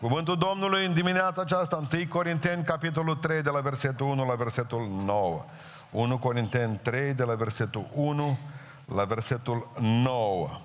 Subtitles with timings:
[0.00, 4.88] Cuvântul Domnului în dimineața aceasta, 1 Corinteni, capitolul 3, de la versetul 1 la versetul
[5.04, 5.44] 9.
[5.90, 8.38] 1 Corinteni 3, de la versetul 1
[8.84, 10.60] la versetul 9.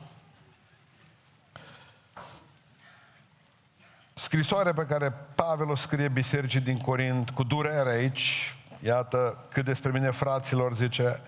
[4.13, 9.91] Scrisoarea pe care Pavel o scrie bisericii din Corint, cu durere aici, iată cât despre
[9.91, 11.21] mine, fraților, zice,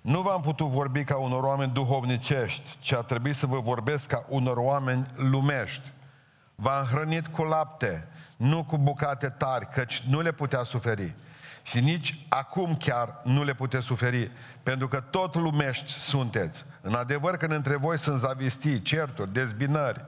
[0.00, 4.24] nu v-am putut vorbi ca unor oameni duhovnicești, ci a trebuit să vă vorbesc ca
[4.28, 5.92] unor oameni lumești.
[6.54, 11.14] V-am hrănit cu lapte, nu cu bucate tari, căci nu le putea suferi.
[11.62, 14.30] Și nici acum chiar nu le puteți suferi,
[14.62, 16.64] pentru că tot lumești sunteți.
[16.80, 20.04] În adevăr că între voi sunt zavistii, certuri, dezbinări.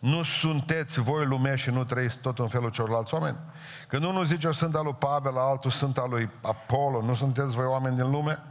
[0.00, 3.36] Nu sunteți voi lumești și nu trăiți tot în felul celorlalți oameni?
[3.88, 7.54] Când unul zice eu sunt al lui Pavel, altul sunt al lui Apollo, nu sunteți
[7.54, 8.42] voi oameni din lume?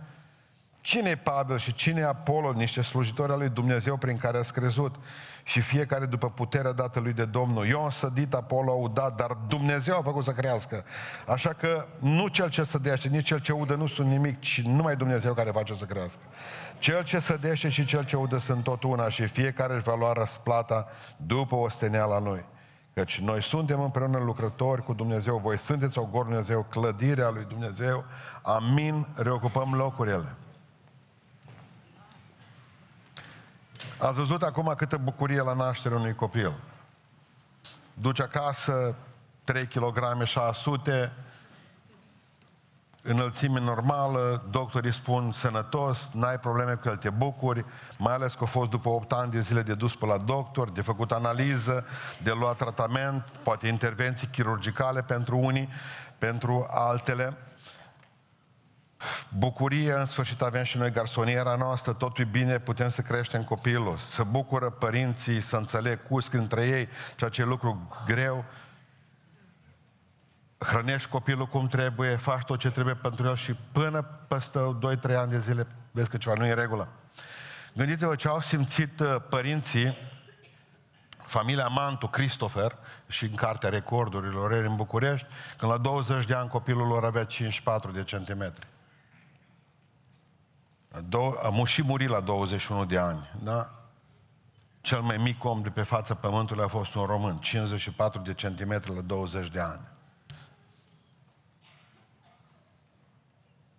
[0.81, 2.51] Cine e Pavel și cine e Apollo?
[2.51, 4.95] Niște slujitori al lui Dumnezeu prin care ați crezut
[5.43, 7.67] și fiecare după puterea dată lui de Domnul.
[7.67, 10.83] Eu am sădit, Apollo au dat, dar Dumnezeu a făcut să crească.
[11.27, 14.95] Așa că nu cel ce sădește, nici cel ce udă nu sunt nimic, ci numai
[14.95, 16.21] Dumnezeu care face să crească.
[16.77, 20.13] Cel ce sădește și cel ce udă sunt tot una și fiecare își va lua
[20.13, 22.45] răsplata după osteneala lui.
[22.93, 28.03] Căci noi suntem împreună lucrători cu Dumnezeu, voi sunteți o gor Dumnezeu, clădirea lui Dumnezeu.
[28.41, 30.35] Amin, reocupăm locurile.
[33.99, 36.53] Ați văzut acum câtă bucurie la nașterea unui copil.
[37.93, 38.95] Duci acasă
[39.43, 41.11] 3 kg 600,
[43.03, 47.65] înălțime normală, doctorii spun sănătos, n-ai probleme că te bucuri,
[47.97, 50.69] mai ales că a fost după 8 ani de zile de dus pe la doctor,
[50.69, 51.85] de făcut analiză,
[52.23, 55.69] de luat tratament, poate intervenții chirurgicale pentru unii,
[56.17, 57.37] pentru altele
[59.37, 63.97] bucurie, în sfârșit avem și noi garsoniera noastră, totul e bine, putem să creștem copilul,
[63.97, 68.45] să bucură părinții, să înțeleg cusc între ei, ceea ce e lucru greu,
[70.57, 74.77] hrănești copilul cum trebuie, faci tot ce trebuie pentru el și până peste
[75.09, 76.87] 2-3 ani de zile vezi că ceva nu e în regulă.
[77.73, 79.97] Gândiți-vă ce au simțit uh, părinții,
[81.17, 82.77] familia Mantu, Christopher,
[83.07, 85.27] și în cartea recordurilor în București,
[85.57, 88.67] când la 20 de ani copilul lor avea 54 de centimetri.
[91.43, 93.73] Am și murit la 21 de ani, da?
[94.81, 98.95] Cel mai mic om de pe fața pământului a fost un român, 54 de centimetri
[98.95, 99.87] la 20 de ani.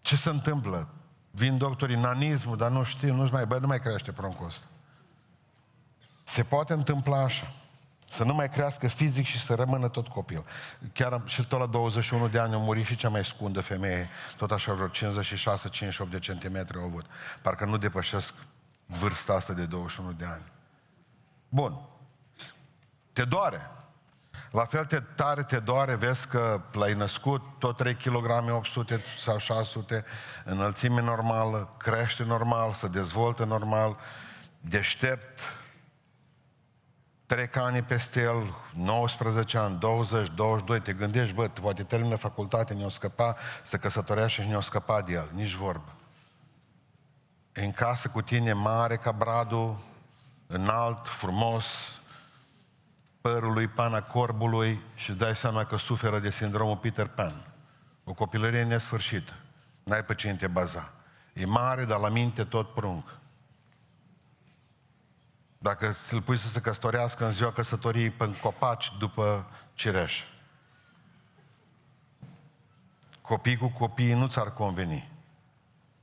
[0.01, 0.89] Ce se întâmplă?
[1.31, 4.67] Vin doctorii nanismul, dar nu știu, nu mai, bă, nu mai crește pruncul ăsta.
[6.25, 7.53] Se poate întâmpla așa.
[8.13, 10.45] Să nu mai crească fizic și să rămână tot copil.
[10.93, 14.51] Chiar și tot la 21 de ani a murit și cea mai scundă femeie, tot
[14.51, 17.07] așa vreo 56-58 de centimetri au avut.
[17.43, 18.35] Parcă nu depășesc
[18.87, 20.43] vârsta asta de 21 de ani.
[21.49, 21.81] Bun.
[23.13, 23.71] Te doare.
[24.51, 29.39] La fel te tare te doare, vezi că l-ai născut tot 3 kg 800 sau
[29.39, 30.05] 600,
[30.45, 33.97] înălțime normală, crește normal, se dezvoltă normal,
[34.61, 35.41] deștept,
[37.35, 42.89] trec ani peste el, 19 ani, 20, 22, te gândești, bă, poate termină facultate, ne-o
[42.89, 45.95] scăpa, să căsătorească și ne-o scăpa de el, nici vorbă.
[47.53, 49.79] E în casă cu tine mare ca bradul,
[50.47, 51.99] înalt, frumos,
[53.21, 57.53] părul lui pana corbului și dai seama că suferă de sindromul Peter Pan.
[58.05, 59.33] O copilărie nesfârșită.
[59.83, 60.93] N-ai pe cine te baza.
[61.33, 63.20] E mare, dar la minte tot prunc.
[65.63, 70.23] Dacă îl pui să se căsătorească în ziua căsătoriei pe copaci după cireș.
[73.21, 75.11] Copii cu copii nu ți-ar conveni.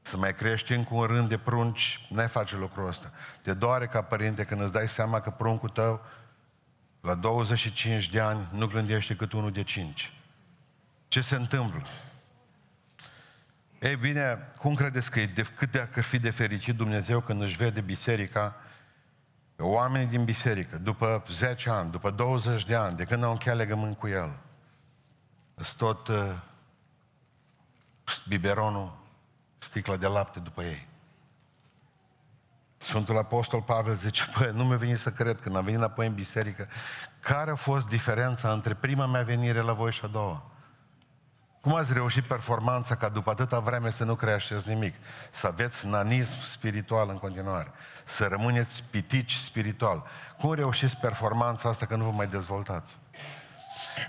[0.02, 3.12] Să mai crești încă un rând de prunci, n-ai face lucrul ăsta.
[3.42, 6.02] Te doare ca părinte când îți dai seama că pruncul tău
[7.02, 10.14] la 25 de ani nu gândește cât unul de 5.
[11.08, 11.82] Ce se întâmplă?
[13.80, 17.42] Ei bine, cum credeți că e de, cât de ar fi de fericit Dumnezeu când
[17.42, 18.56] își vede biserica
[19.64, 23.98] oamenii din biserică, după 10 ani, după 20 de ani, de când au încheiat legământ
[23.98, 24.34] cu el,
[25.56, 26.34] sunt tot uh,
[28.28, 28.98] biberonul,
[29.58, 30.88] sticla de lapte după ei.
[32.78, 36.14] Sfântul Apostol Pavel zice, păi, nu mi-a venit să cred când am venit înapoi în
[36.14, 36.68] biserică,
[37.20, 40.52] care a fost diferența între prima mea venire la voi și a doua?
[41.68, 44.96] Cum ați reușit performanța ca după atâta vreme să nu creașteți nimic?
[45.32, 47.72] Să aveți nanism spiritual în continuare.
[48.06, 50.04] Să rămâneți pitici spiritual.
[50.40, 52.98] Cum reușiți performanța asta că nu vă mai dezvoltați?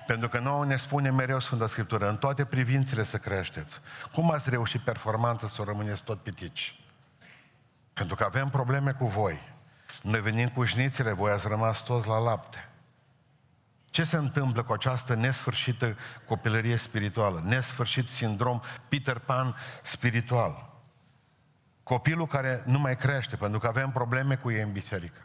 [0.06, 3.80] Pentru că nouă ne spune mereu Sfânta Scriptură, în toate privințele să creșteți.
[4.12, 6.80] Cum ați reușit performanța să rămâneți tot pitici?
[7.92, 9.54] Pentru că avem probleme cu voi.
[10.02, 12.68] Noi venim cu șnițele, voi ați rămas toți la lapte.
[13.90, 15.96] Ce se întâmplă cu această nesfârșită
[16.26, 20.68] copilărie spirituală, nesfârșit sindrom Peter Pan spiritual?
[21.82, 25.20] Copilul care nu mai crește, pentru că avem probleme cu ei în biserică.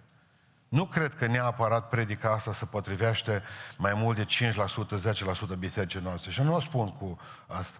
[0.67, 3.43] Nu cred că neapărat predica asta se potrivește
[3.77, 6.31] mai mult de 5%, 10% bisericii noastre.
[6.31, 7.79] Și nu o spun cu asta.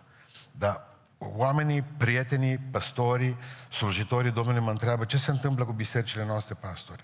[0.51, 0.87] Dar
[1.17, 3.37] oamenii, prietenii, păstorii,
[3.69, 7.03] slujitorii Domnului mă întreabă ce se întâmplă cu bisericile noastre, pastori.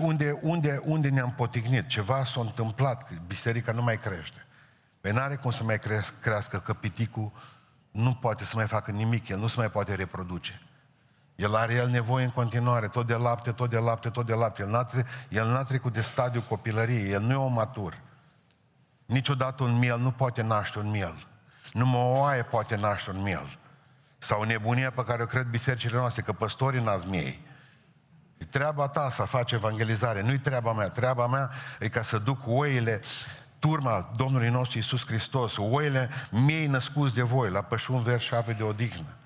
[0.00, 1.86] Unde, unde, unde ne-am potignit?
[1.86, 4.46] Ceva s-a întâmplat, că biserica nu mai crește.
[5.00, 5.78] Păi n-are cum să mai
[6.20, 7.32] crească, că piticul
[7.90, 10.62] nu poate să mai facă nimic, el nu se mai poate reproduce.
[11.34, 14.62] El are el nevoie în continuare, tot de lapte, tot de lapte, tot de lapte.
[14.62, 14.86] El n-a,
[15.28, 18.00] el n-a trecut de stadiul copilăriei, el nu e om matur.
[19.06, 21.26] Niciodată un miel nu poate naște un miel.
[21.72, 23.58] Numai o oaie poate naște un miel.
[24.18, 27.40] Sau nebunia pe care o cred bisericile noastre, că păstorii nasc miei.
[28.42, 30.88] E treaba ta să faci evangelizare, nu-i treaba mea.
[30.88, 33.00] Treaba mea e ca să duc oile,
[33.58, 38.52] turma Domnului nostru Iisus Hristos, oile miei născuți de voi, la pășun vers și ape
[38.52, 39.16] de odihnă.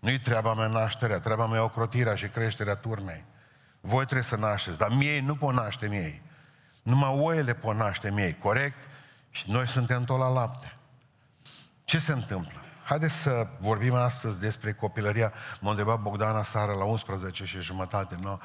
[0.00, 3.24] Nu-i treaba mea nașterea, treaba mea ocrotirea și creșterea turmei.
[3.80, 6.22] Voi trebuie să nașteți, dar miei nu pot naște miei.
[6.82, 8.76] Numai oile pot naște miei, corect?
[9.30, 10.76] Și noi suntem tot la lapte.
[11.84, 12.60] Ce se întâmplă?
[12.92, 15.32] Haideți să vorbim astăzi despre copilăria.
[15.60, 18.16] M-a întrebat Bogdana seara la 11 și jumătate.
[18.20, 18.38] No?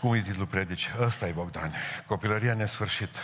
[0.00, 0.90] Cum e titlul predici?
[1.00, 1.72] Ăsta e Bogdan.
[2.06, 3.18] Copilăria nesfârșită.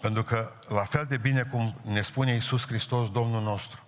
[0.00, 3.82] Pentru că, la fel de bine cum ne spune Iisus Hristos, Domnul nostru,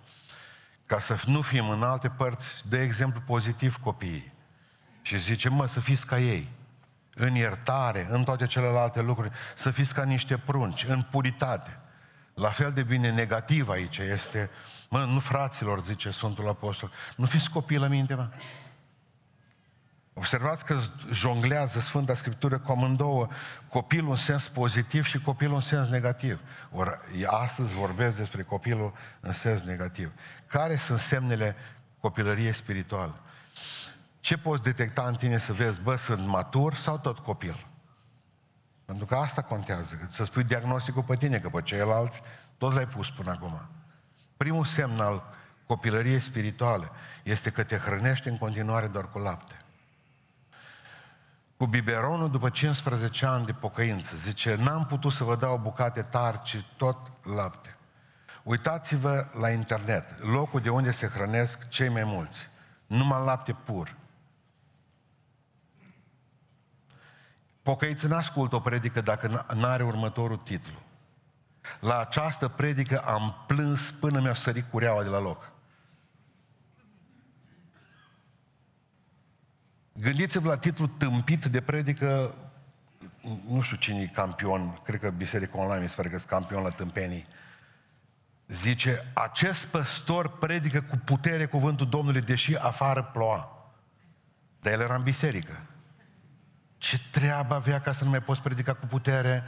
[0.85, 4.33] ca să nu fim în alte părți, de exemplu pozitiv copiii.
[5.01, 6.49] Și zice, mă, să fiți ca ei.
[7.15, 11.79] În iertare, în toate celelalte lucruri, să fiți ca niște prunci, în puritate.
[12.39, 14.49] La fel de bine negativ aici este,
[14.89, 18.29] mă, nu fraților, zice Sfântul Apostol, nu fiți copii la minte, mă.
[20.13, 20.79] Observați că
[21.11, 23.27] jonglează Sfânta Scriptură cu amândouă
[23.69, 26.39] copilul în sens pozitiv și copilul în sens negativ.
[26.71, 26.91] Ori
[27.25, 30.11] astăzi vorbesc despre copilul în sens negativ.
[30.47, 31.55] Care sunt semnele
[31.99, 33.13] copilăriei spirituale?
[34.19, 37.68] Ce poți detecta în tine să vezi, bă, sunt matur sau tot copil?
[38.89, 42.21] Pentru că asta contează, să spui diagnosticul pe tine, că pe ceilalți
[42.57, 43.69] tot l-ai pus până acum.
[44.37, 45.23] Primul semn al
[45.65, 46.89] copilăriei spirituale
[47.23, 49.61] este că te hrănești în continuare doar cu lapte.
[51.57, 56.41] Cu biberonul după 15 ani de pocăință, zice, n-am putut să vă dau bucate tari,
[56.41, 56.97] ci tot
[57.35, 57.77] lapte.
[58.43, 62.49] Uitați-vă la internet, locul de unde se hrănesc cei mai mulți.
[62.87, 63.95] Numai lapte pur.
[67.69, 70.81] Pocăiți n-ascultă o predică dacă n-are următorul titlu.
[71.79, 75.51] La această predică am plâns până mi-a sărit cureaua de la loc.
[79.93, 82.35] Gândiți-vă la titlul tâmpit de predică,
[83.49, 86.69] nu știu cine e campion, cred că Biserica Online mi se pare că campion la
[86.69, 87.27] tâmpenii.
[88.47, 93.71] Zice, acest păstor predică cu putere cuvântul Domnului, deși afară ploua.
[94.59, 95.68] Dar el era în biserică.
[96.79, 99.43] Ce treabă avea ca să nu mai poți predica cu putere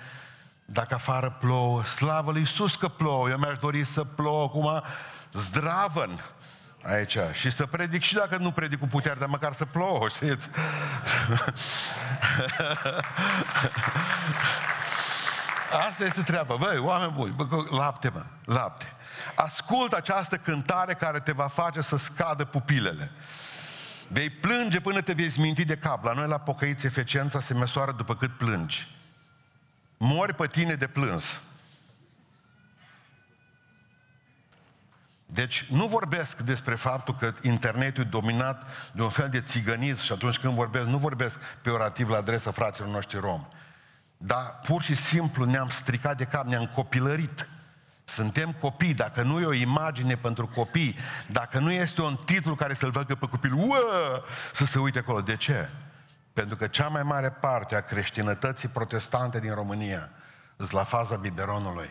[0.66, 1.84] dacă afară plouă?
[1.84, 3.30] Slavă lui Iisus că plouă.
[3.30, 4.84] Eu mi-aș dori să plouă acum
[5.34, 6.20] zdravăn
[6.84, 7.18] aici.
[7.34, 10.50] Și să predic și dacă nu predic cu putere, dar măcar să plouă, știți?
[15.88, 16.56] Asta este treaba.
[16.56, 18.94] Băi, oameni buni, bă, lapte, mă, lapte.
[19.36, 23.12] Ascultă această cântare care te va face să scadă pupilele.
[24.14, 26.04] Vei plânge până te vei minti de cap.
[26.04, 28.96] La noi, la pocăiți, eficiența se măsoară după cât plângi.
[29.98, 31.42] Mori pe tine de plâns.
[35.26, 38.64] Deci nu vorbesc despre faptul că internetul e dominat
[38.94, 42.90] de un fel de țigănism și atunci când vorbesc, nu vorbesc peorativ la adresa fraților
[42.90, 43.48] noștri romi.
[44.18, 47.48] Dar pur și simplu ne-am stricat de cap, ne-am copilărit.
[48.12, 52.74] Suntem copii, dacă nu e o imagine pentru copii, dacă nu este un titlu care
[52.74, 55.22] să-l facă pe copil, uă, să se uite acolo.
[55.22, 55.70] De ce?
[56.34, 60.10] Pentru că cea mai mare parte a creștinătății protestante din România
[60.58, 61.90] sunt la faza biberonului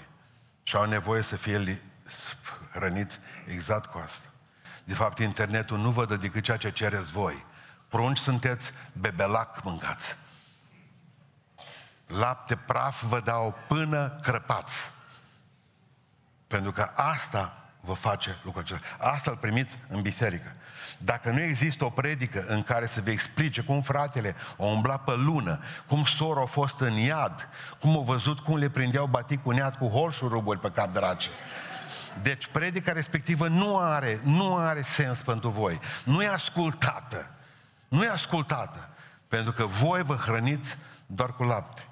[0.62, 1.82] și au nevoie să fie
[2.72, 4.28] hrăniți exact cu asta.
[4.84, 7.44] De fapt, internetul nu vă dă decât ceea ce cereți voi.
[7.88, 10.16] Prunci sunteți, bebelac mâncați.
[12.06, 14.98] Lapte praf vă dau până crăpați.
[16.50, 18.86] Pentru că asta vă face lucrul acesta.
[18.98, 20.52] Asta îl primiți în biserică.
[20.98, 25.12] Dacă nu există o predică în care să vă explice cum fratele a umblat pe
[25.16, 27.48] lună, cum sora a fost în iad,
[27.80, 31.28] cum a văzut cum le prindeau baticul în iad cu holșuruburi pe cap drace,
[32.22, 35.80] deci predica respectivă nu are, nu are sens pentru voi.
[36.04, 37.30] Nu e ascultată.
[37.88, 38.88] Nu e ascultată.
[39.28, 40.76] Pentru că voi vă hrăniți
[41.06, 41.89] doar cu lapte.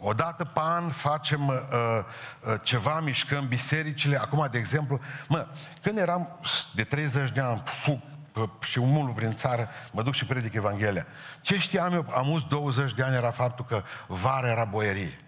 [0.00, 4.16] O dată pe an facem uh, uh, ceva, mișcăm bisericile.
[4.20, 5.46] Acum, de exemplu, mă,
[5.82, 6.40] când eram
[6.74, 8.00] de 30 de ani, fug
[8.34, 11.06] uh, și un mult prin țară, mă duc și predic Evanghelia.
[11.40, 15.18] Ce știam eu, am 20 de ani, era faptul că vara era boierie.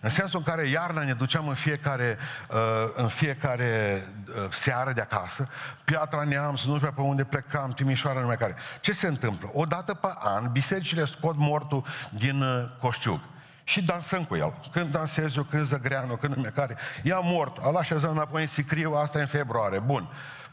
[0.00, 2.18] În sensul în care iarna ne duceam în fiecare,
[2.50, 2.58] uh,
[2.94, 5.48] în fiecare uh, seară de acasă,
[5.84, 8.54] Piatra Neam, să nu știu pe unde plecam, Timișoara, numai care.
[8.80, 9.50] Ce se întâmplă?
[9.52, 13.20] O dată pe an, bisericile scot mortul din uh, coșciug
[13.68, 14.54] și dansăm cu el.
[14.72, 18.94] Când dansez eu, când zăgreanu, când îmi care, ia mort, îl așezăm înapoi în sicriu,
[18.94, 20.08] asta e în februarie, bun.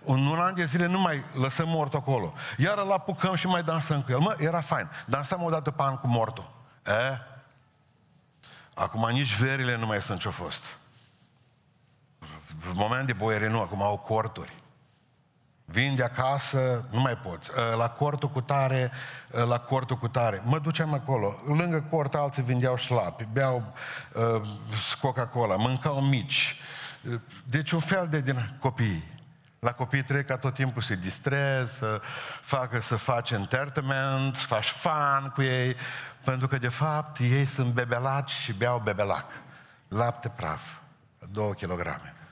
[0.05, 2.34] În un an de zile nu mai lăsăm mort acolo.
[2.58, 4.20] Iar îl apucăm și mai dansăm cu el.
[4.20, 4.89] Mă, era fain.
[5.05, 6.51] Dansam o dată pe an cu mortul.
[6.86, 7.20] E?
[8.74, 10.63] Acum nici verile nu mai sunt ce-au fost.
[12.70, 14.62] În moment de boiere nu, acum au corturi.
[15.65, 17.51] Vin de acasă, nu mai poți.
[17.58, 18.91] Ă, la cortul cu tare,
[19.34, 20.41] ă, la cortul cu tare.
[20.46, 21.36] Mă duceam acolo.
[21.48, 23.74] Lângă cort alții vindeau șlapi, beau
[24.13, 24.41] uh,
[25.01, 26.55] Coca-Cola, mâncau mici.
[27.46, 29.12] Deci un fel de din copii.
[29.60, 32.01] La copii trebuie ca tot timpul să-i distrezi, să
[32.41, 35.75] facă, să faci entertainment, să faci fan cu ei,
[36.24, 39.25] pentru că de fapt ei sunt bebelaci și beau bebelac.
[39.88, 40.62] Lapte praf,
[41.32, 42.23] două kilograme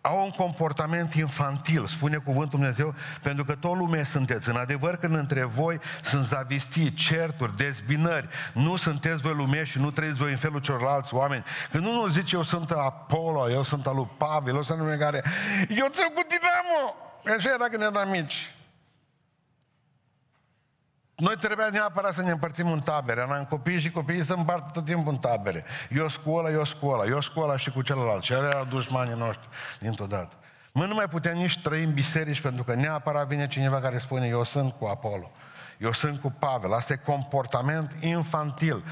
[0.00, 4.48] au un comportament infantil, spune cuvântul Dumnezeu, pentru că tot lumea sunteți.
[4.48, 9.90] În adevăr, când între voi sunt zavistii, certuri, dezbinări, nu sunteți voi lume și nu
[9.90, 11.44] trăiți voi în felul celorlalți oameni.
[11.70, 15.24] Când unul zice, eu sunt Apollo, eu sunt al lui Pavel, eu sunt al care,
[15.68, 16.94] eu ți cu dinamo!
[17.36, 18.54] Așa era când eram mici.
[21.20, 23.20] Noi trebuia neapărat să ne împărțim în tabere.
[23.20, 25.64] Eram copii și copiii să împartă tot timpul în tabere.
[25.90, 28.22] Eu școala, eu școala, eu școala și cu celălalt.
[28.22, 29.48] Și ele erau dușmanii noștri
[29.80, 30.34] dintr-o dată.
[30.72, 34.26] Mă nu mai putem nici trăi în biserici pentru că neapărat vine cineva care spune
[34.26, 35.30] eu sunt cu Apollo.
[35.78, 36.72] Eu sunt cu Pavel.
[36.72, 38.84] Asta e comportament infantil.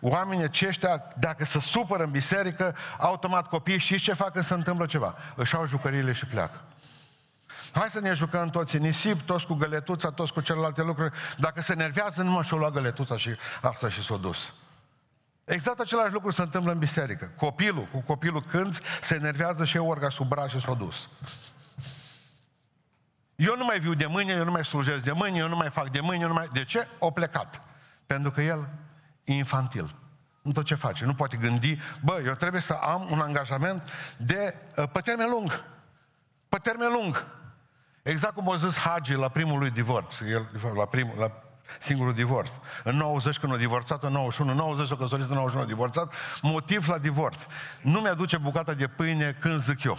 [0.00, 4.86] Oamenii aceștia, dacă se supără în biserică, automat copiii și ce fac când se întâmplă
[4.86, 5.14] ceva?
[5.34, 6.60] Își au jucăriile și pleacă.
[7.74, 11.14] Hai să ne jucăm toți în nisip, toți cu găletuța, toți cu celelalte lucruri.
[11.38, 13.30] Dacă se nervează, nu mă și-o lua găletuța și
[13.62, 14.54] asta și s-o dus.
[15.44, 17.32] Exact același lucru se întâmplă în biserică.
[17.36, 21.08] Copilul, cu copilul cânți, se enervează și e orga sub braț și s-o dus.
[23.36, 25.70] Eu nu mai viu de mâine, eu nu mai slujesc de mâine, eu nu mai
[25.70, 26.48] fac de mâine, eu nu mai...
[26.52, 26.88] De ce?
[26.98, 27.60] O plecat.
[28.06, 28.68] Pentru că el
[29.24, 29.94] e infantil.
[30.42, 31.04] În tot ce face.
[31.04, 34.54] Nu poate gândi, bă, eu trebuie să am un angajament de,
[34.92, 35.64] pe termen lung.
[36.48, 37.26] Pe termen lung.
[38.04, 41.42] Exact cum a zis Hagi la primul lui divorț, el, la, primul, la
[41.80, 42.50] singurul divorț.
[42.82, 46.88] În 90 când a divorțat, în 91, 90 a căsătorit, în 91 a divorțat, motiv
[46.88, 47.46] la divorț.
[47.80, 49.98] Nu mi-aduce bucata de pâine când zic eu.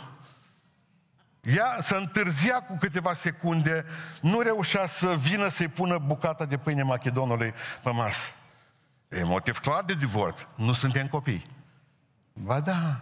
[1.41, 3.85] Ea să întârzia cu câteva secunde,
[4.21, 8.27] nu reușea să vină să-i pună bucata de pâine Macedonului pe masă.
[9.09, 10.39] E motiv clar de divorț.
[10.55, 11.41] Nu suntem copii.
[12.33, 12.99] Ba da.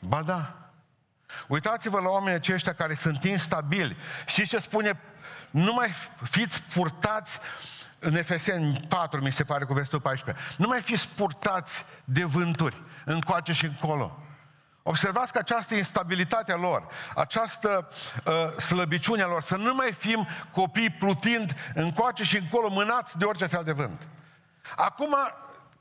[0.00, 0.57] Ba da.
[1.46, 3.96] Uitați-vă la oamenii aceștia care sunt instabili.
[4.26, 5.00] Știți ce spune?
[5.50, 5.92] Nu mai
[6.22, 7.38] fiți purtați
[7.98, 10.44] în Efeseni 4, mi se pare, cu versetul 14.
[10.56, 14.22] Nu mai fiți purtați de vânturi, încoace și încolo.
[14.82, 17.90] Observați că această instabilitate a lor, această
[18.24, 23.24] uh, slăbiciune a lor, să nu mai fim copii plutind încoace și încolo, mânați de
[23.24, 24.08] orice fel de vânt.
[24.76, 25.16] Acum,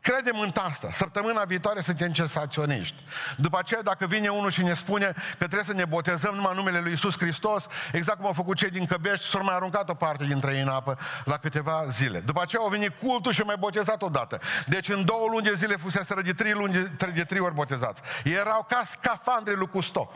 [0.01, 0.89] Credem în asta.
[0.93, 2.95] Săptămâna viitoare suntem sensaționiști.
[3.37, 6.79] După aceea, dacă vine unul și ne spune că trebuie să ne botezăm numai numele
[6.79, 10.25] lui Isus Hristos, exact cum au făcut cei din Căbești, s-au mai aruncat o parte
[10.25, 12.19] dintre ei în apă la câteva zile.
[12.19, 14.39] După aceea au venit cultul și au mai botezat odată.
[14.65, 18.01] Deci în două luni de zile fusese de trei luni, de, de trei ori botezați.
[18.23, 20.11] Erau ca scafandre lui Custo.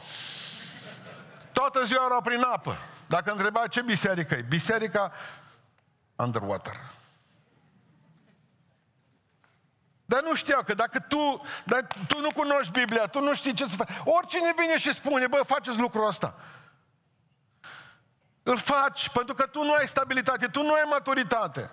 [1.52, 2.78] Toată ziua erau prin apă.
[3.08, 5.12] Dacă întreba ce biserică e, biserica
[6.16, 6.76] underwater.
[10.12, 13.66] Dar nu știau că dacă tu, dar tu nu cunoști Biblia, tu nu știi ce
[13.66, 13.90] să faci.
[14.06, 16.36] Oricine vine și spune, bă, faceți lucrul ăsta.
[18.44, 21.72] Îl faci pentru că tu nu ai stabilitate, tu nu ai maturitate.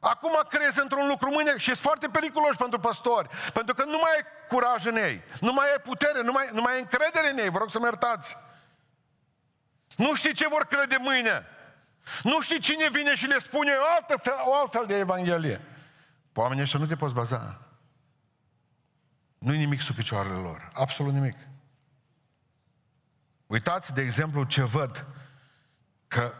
[0.00, 4.10] Acum crezi într-un lucru mâine și ești foarte periculos pentru păstori, pentru că nu mai
[4.14, 7.38] ai curaj în ei, nu mai ai putere, nu mai, nu mai ai încredere în
[7.38, 8.36] ei, vă rog să mă iertați.
[9.96, 11.46] Nu știi ce vor crede mâine.
[12.22, 15.60] Nu știi cine vine și le spune o altă fel, o altfel de Evanghelie.
[16.36, 17.60] Pe oamenii ăștia nu te poți baza.
[19.38, 20.70] Nu-i nimic sub picioarele lor.
[20.74, 21.36] Absolut nimic.
[23.46, 25.06] Uitați, de exemplu, ce văd.
[26.08, 26.32] Că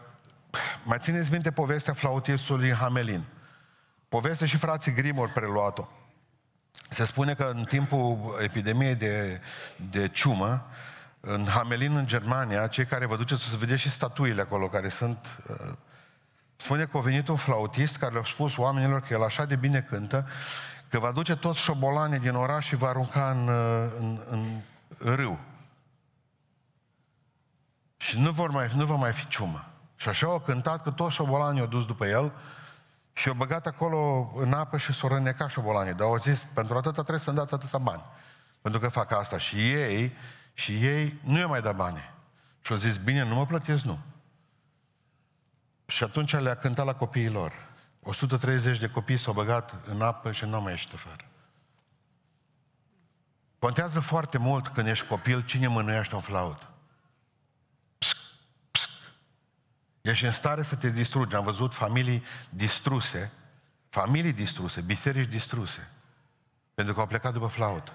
[0.83, 3.23] mai țineți minte povestea flautistului Hamelin.
[4.09, 5.87] Povestea și frații Grimor preluat-o.
[6.89, 9.41] Se spune că în timpul epidemiei de,
[9.89, 10.69] de ciumă,
[11.19, 15.39] în Hamelin, în Germania, cei care vă duceți să vedeți și statuile acolo, care sunt
[15.47, 15.77] uh,
[16.57, 19.81] Spune că a venit un flautist care le-a spus oamenilor că el așa de bine
[19.81, 20.27] cântă,
[20.89, 23.47] că va duce toți șobolanii din oraș și va arunca în,
[23.99, 24.61] în, în,
[24.97, 25.39] în râu.
[27.97, 29.65] Și nu, vor mai, nu va mai fi ciumă.
[29.95, 32.31] Și așa au cântat că toți șobolanii au dus după el
[33.13, 35.93] și au băgat acolo în apă și s-au rănecat șobolanii.
[35.93, 38.03] Dar au zis, pentru atâta trebuie să-mi dați atâția bani.
[38.61, 39.37] Pentru că fac asta.
[39.37, 40.15] Și ei,
[40.53, 42.13] și ei nu i-au mai dat bani.
[42.61, 43.99] Și au zis, bine, nu mă plătesc, nu.
[45.87, 47.53] Și atunci le-a cântat la copiii lor.
[48.01, 51.25] 130 de copii s-au băgat în apă și nu au mai ieșit afară.
[53.59, 56.67] Contează foarte mult când ești copil cine mânuiește un flaut.
[57.97, 58.17] Psc,
[58.71, 58.89] psc.
[60.01, 61.35] Ești în stare să te distrugi.
[61.35, 63.31] Am văzut familii distruse,
[63.89, 65.91] familii distruse, biserici distruse,
[66.73, 67.93] pentru că au plecat după flaut.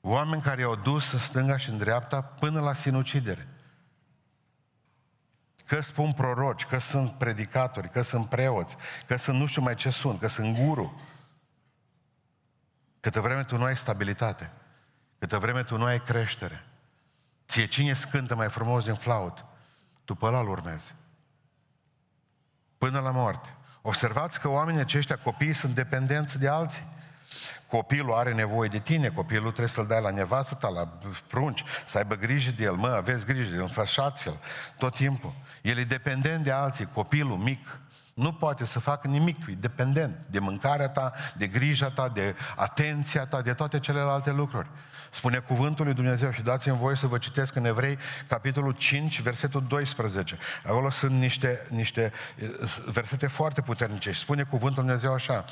[0.00, 3.48] Oameni care au dus în stânga și în dreapta până la sinucidere.
[5.66, 9.90] Că spun proroci, că sunt predicatori, că sunt preoți, că sunt nu știu mai ce
[9.90, 11.00] sunt, că sunt guru.
[13.00, 14.52] Câtă vreme tu nu ai stabilitate,
[15.18, 16.66] câtă vreme tu nu ai creștere,
[17.48, 19.44] ție cine scântă mai frumos din flaut,
[20.04, 20.94] tu pe ăla urmezi.
[22.78, 23.56] Până la moarte.
[23.82, 26.88] Observați că oamenii aceștia, copiii, sunt dependenți de alții.
[27.68, 31.98] Copilul are nevoie de tine, copilul trebuie să-l dai la nevastă ta, la prunci, să
[31.98, 34.40] aibă grijă de el, mă, aveți grijă de el, înfășați-l
[34.78, 35.34] tot timpul.
[35.62, 37.78] El e dependent de alții, copilul mic,
[38.14, 43.26] nu poate să facă nimic, e dependent de mâncarea ta, de grija ta, de atenția
[43.26, 44.68] ta, de toate celelalte lucruri.
[45.10, 49.64] Spune cuvântul lui Dumnezeu și dați-mi voie să vă citesc în Evrei, capitolul 5, versetul
[49.68, 50.38] 12.
[50.66, 52.48] Acolo sunt niște, niște eh,
[52.86, 55.44] versete foarte puternice și spune cuvântul lui Dumnezeu așa.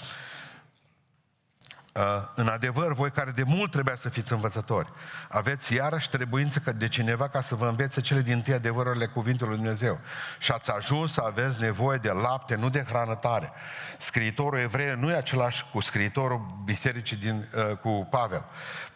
[2.01, 2.03] Uh,
[2.35, 4.89] în adevăr, voi care de mult trebuia să fiți învățători,
[5.29, 9.53] aveți iarăși trebuință că de cineva ca să vă învețe cele din tâi adevărurile cuvintului
[9.55, 10.01] Lui Dumnezeu.
[10.39, 13.53] Și ați ajuns să aveți nevoie de lapte, nu de hrană tare.
[13.99, 18.45] Scriitorul evrei nu e același cu scriitorul bisericii din, uh, cu Pavel.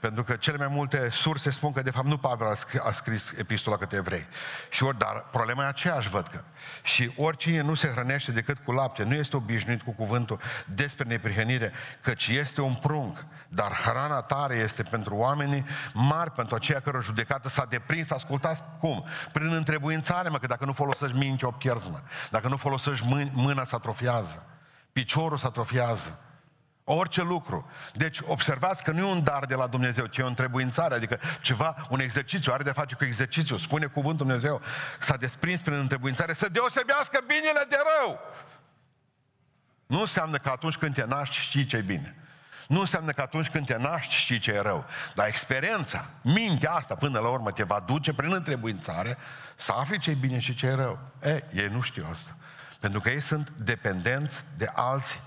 [0.01, 2.47] Pentru că cele mai multe surse spun că de fapt nu Pavel
[2.83, 4.27] a scris epistola către evrei.
[4.71, 6.41] Și ori, dar problema e aceeași, văd că.
[6.83, 11.73] Și oricine nu se hrănește decât cu lapte, nu este obișnuit cu cuvântul despre neprihănire,
[12.01, 17.01] căci este un prunc, dar hrana tare este pentru oamenii mari, pentru aceia care o
[17.01, 19.05] judecată s-a deprins, ascultați cum?
[19.33, 22.01] Prin întrebuințare, mă, că dacă nu folosești minte, o pierzi, mă.
[22.31, 24.47] Dacă nu folosești mâna, mâna se atrofiază.
[24.93, 26.19] Piciorul se atrofiază.
[26.85, 27.71] Orice lucru.
[27.95, 31.21] Deci observați că nu e un dar de la Dumnezeu, ci e o întrebuințare, adică
[31.41, 33.57] ceva, un exercițiu, are de face cu exercițiu.
[33.57, 34.61] Spune cuvântul Dumnezeu,
[35.01, 38.19] s-a desprins prin întrebuințare să deosebească binele de rău.
[39.87, 42.17] Nu înseamnă că atunci când te naști știi ce e bine.
[42.69, 44.85] Nu înseamnă că atunci când te naști știi ce e rău.
[45.15, 49.17] Dar experiența, mintea asta, până la urmă, te va duce prin întrebuințare
[49.57, 50.99] să afli ce e bine și ce e rău.
[51.23, 52.37] E, ei nu știu asta.
[52.81, 55.21] Pentru că ei sunt dependenți de alții.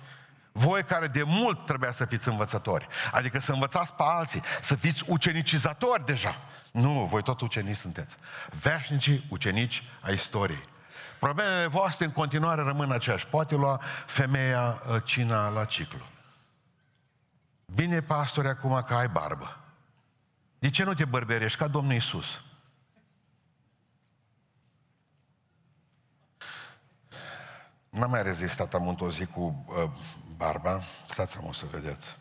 [0.52, 5.04] Voi care de mult trebuia să fiți învățători, adică să învățați pe alții, să fiți
[5.08, 6.36] ucenicizatori deja.
[6.72, 8.16] Nu, voi tot ucenici sunteți.
[8.50, 10.64] Veșnicii ucenici a istoriei.
[11.20, 13.28] Problemele voastre în continuare rămân aceeași.
[13.28, 16.11] Poate lua femeia uh, cina la ciclu.
[17.74, 19.60] Bine, pastore, acum că ai barbă.
[20.60, 22.42] De ce nu te bărberești ca Domnul Iisus?
[27.90, 29.90] N-am mai rezistat, am o zi cu uh,
[30.38, 30.84] barba.
[31.10, 32.18] Stați mă să vedeți.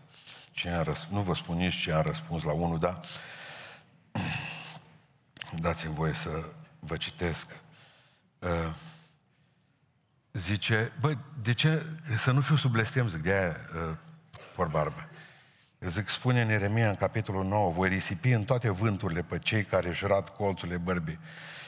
[0.51, 3.01] Ce am răspuns, nu vă spun nici ce am răspuns la unul, dar
[5.61, 6.45] dați-mi voie să
[6.79, 7.61] vă citesc.
[8.39, 8.75] Uh,
[10.33, 11.87] zice, băi, de ce
[12.17, 13.97] să nu fiu sub blestem, zic, de aia uh,
[14.55, 15.10] por barbă.
[15.89, 19.89] Zic, spune în Ieremia, în capitolul 9, voi risipi în toate vânturile pe cei care
[19.89, 21.19] își rad colțurile bărbii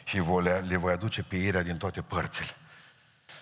[0.05, 0.22] și
[0.68, 2.51] le voi aduce pe irea din toate părțile.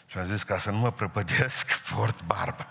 [0.06, 2.66] Și am zis, ca să nu mă prăpădesc, port barbă.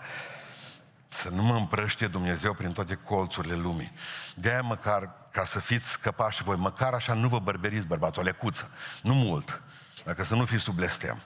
[1.08, 3.92] Să nu mă împrăște Dumnezeu prin toate colțurile lumii.
[4.34, 8.70] De-aia măcar, ca să fiți scăpași voi, măcar așa nu vă bărberiți bărbatul, o lecuță.
[9.02, 9.62] Nu mult,
[10.04, 11.22] dacă să nu fiți sub blestem.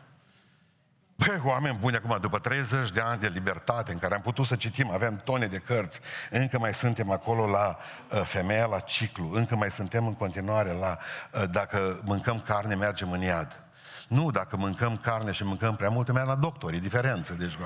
[1.26, 4.56] Băi, oameni buni, acum, după 30 de ani de libertate în care am putut să
[4.56, 7.78] citim, avem tone de cărți, încă mai suntem acolo la
[8.10, 10.98] uh, femeia la ciclu, încă mai suntem în continuare la
[11.32, 13.62] uh, dacă mâncăm carne, mergem în iad.
[14.08, 17.34] Nu, dacă mâncăm carne și mâncăm prea mult, mergem la doctor, e diferență.
[17.34, 17.56] Deci,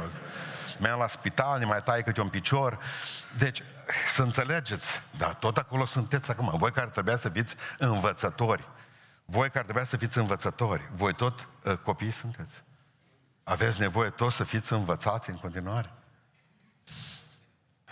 [0.80, 2.78] mergem la spital, ne mai tai câte un picior.
[3.38, 3.62] Deci,
[4.08, 6.52] să înțelegeți, dar tot acolo sunteți acum.
[6.56, 8.68] Voi care trebuia să fiți învățători.
[9.24, 10.90] Voi care trebuia să fiți învățători.
[10.94, 12.66] Voi tot uh, copii sunteți.
[13.48, 15.97] Aveți nevoie tot să fiți învățați în continuare.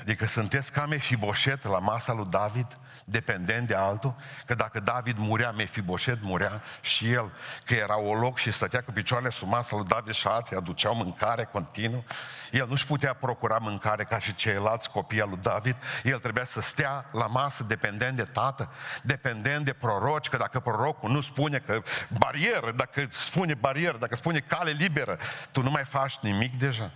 [0.01, 2.67] Adică sunteți ca Mefiboset la masa lui David,
[3.05, 4.15] dependent de altul,
[4.47, 7.33] că dacă David murea, Mefiboset murea și el,
[7.65, 10.95] că era o loc și stătea cu picioarele sub masa lui David și alții aduceau
[10.95, 12.05] mâncare continuu.
[12.51, 16.61] El nu-și putea procura mâncare ca și ceilalți copii al lui David, el trebuia să
[16.61, 18.71] stea la masă dependent de tată,
[19.03, 21.83] dependent de proroci, că dacă prorocul nu spune că
[22.19, 25.19] barieră, dacă spune barieră, dacă spune cale liberă,
[25.53, 26.91] tu nu mai faci nimic deja.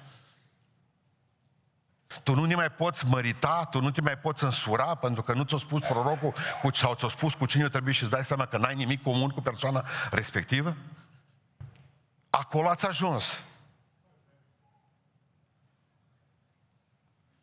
[2.22, 5.42] Tu nu ne mai poți mărita, tu nu te mai poți însura pentru că nu
[5.42, 8.56] ți-a spus prorocul cu, sau ți-a spus cu cine trebuie și îți dai seama că
[8.56, 10.76] n-ai nimic comun cu persoana respectivă?
[12.30, 13.42] Acolo ați ajuns.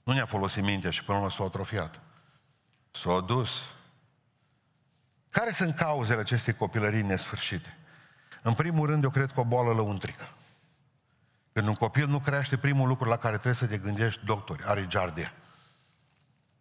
[0.04, 2.00] Nu ne-a folosit mintea și până la s-a atrofiat.
[2.92, 3.64] S-a dus.
[5.30, 7.78] Care sunt cauzele acestei copilării nesfârșite?
[8.44, 10.28] În primul rând, eu cred că o boală lăuntrică.
[11.58, 14.88] Când un copil nu crește, primul lucru la care trebuie să te gândești, doctori, are
[14.88, 15.34] giardia.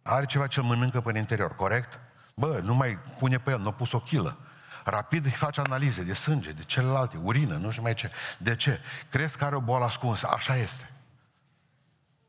[0.01, 1.99] Are ceva ce mănâncă pe interior, corect?
[2.35, 4.37] Bă, nu mai pune pe el, nu a pus o chilă.
[4.83, 8.09] Rapid îi face analize de sânge, de celelalte, urină, nu știu mai ce.
[8.37, 8.79] De ce?
[9.09, 10.27] Crezi că are o boală ascunsă.
[10.27, 10.91] Așa este.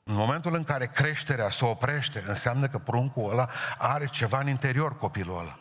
[0.04, 4.98] În momentul în care creșterea se oprește, înseamnă că pruncul ăla are ceva în interior,
[4.98, 5.58] copilul ăla.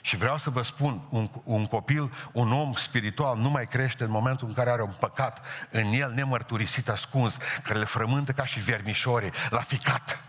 [0.00, 4.10] Și vreau să vă spun, un, un copil, un om spiritual nu mai crește în
[4.10, 8.60] momentul în care are un păcat în el nemărturisit, ascuns, care le frământă ca și
[8.60, 10.24] vermișoare, la ficat.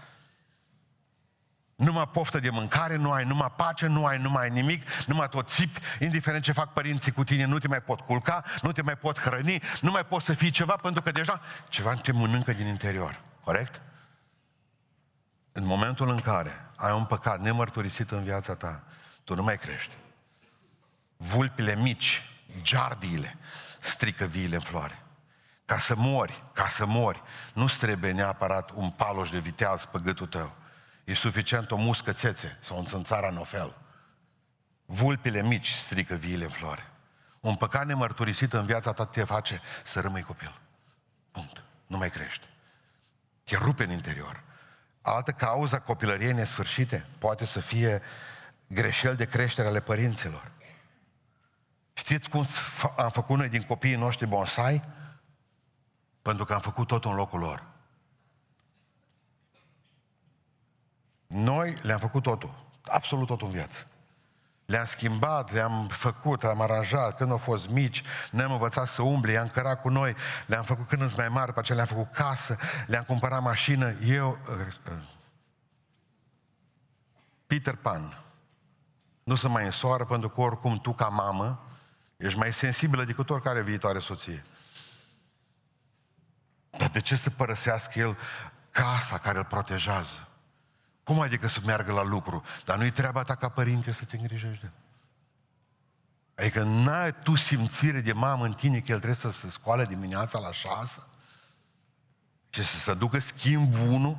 [1.76, 5.30] Numai poftă de mâncare nu ai, numai pace nu ai, nu mai ai nimic, numai
[5.30, 8.82] tot țipi, indiferent ce fac părinții cu tine, nu te mai pot culca, nu te
[8.82, 12.54] mai pot hrăni, nu mai poți să fii ceva, pentru că deja ceva te mănâncă
[12.54, 13.22] din interior.
[13.44, 13.82] Corect?
[15.52, 18.84] În momentul în care ai un păcat nemărturisit în viața ta,
[19.32, 19.98] tu nu mai crești.
[21.18, 22.22] Vulpile mici,
[22.62, 23.38] giardiile,
[23.80, 25.04] strică viile în floare.
[25.66, 27.22] Ca să mori, ca să mori,
[27.54, 30.56] nu trebuie neapărat un paloș de viteaz pe gâtul tău.
[31.04, 33.78] E suficient o muscă țețe sau un țânțar anofel.
[34.86, 36.92] Vulpile mici strică viile în floare.
[37.40, 40.62] Un păcat nemărturisit în viața ta te face să rămâi copil.
[41.32, 41.64] Punct.
[41.88, 42.48] Nu mai crești.
[43.44, 44.44] Te rupe în interior.
[45.02, 48.02] Altă cauză copilăriei nesfârșite poate să fie
[48.74, 50.52] greșeli de creștere ale părinților.
[51.94, 52.46] Știți cum
[52.98, 54.84] am făcut noi din copiii noștri bonsai?
[56.22, 57.64] Pentru că am făcut tot în locul lor.
[61.28, 63.86] Noi le-am făcut totul, absolut totul în viață.
[64.66, 69.48] Le-am schimbat, le-am făcut, le-am aranjat, când au fost mici, ne-am învățat să umble, i-am
[69.48, 72.58] cărat cu noi, le-am făcut când sunt mai mari, pe aceea le-am făcut casă,
[72.88, 73.92] le-am cumpărat mașină.
[73.92, 74.56] Eu, uh,
[74.92, 74.98] uh,
[77.48, 78.22] Peter Pan,
[79.32, 81.64] nu să mai însoară, pentru că oricum tu ca mamă
[82.18, 84.46] ești mai sensibilă decât oricare viitoare soție.
[86.70, 88.18] Dar de ce să părăsească el
[88.72, 90.28] casa care îl protejează?
[91.04, 92.44] Cum adică să meargă la lucru?
[92.66, 94.72] Dar nu-i treaba ta ca părinte să te îngrijești de el.
[96.36, 100.40] Adică n-ai tu simțire de mamă în tine că el trebuie să se scoale dimineața
[100.40, 101.08] la șasă
[102.50, 104.18] și să se ducă schimb unul,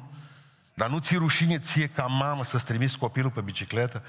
[0.74, 4.02] dar nu ți rușine ție ca mamă să-ți trimiți copilul pe bicicletă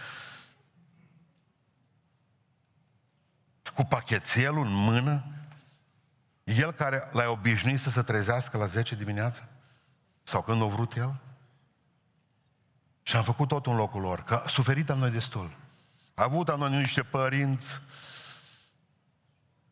[3.76, 5.24] cu pachetelul în mână,
[6.44, 9.44] el care l-a obișnuit să se trezească la 10 dimineața?
[10.24, 11.16] Sau când a vrut el?
[13.04, 15.56] Și am făcut tot în locul lor, că suferit am noi destul.
[16.14, 17.80] A avut am noi niște părinți,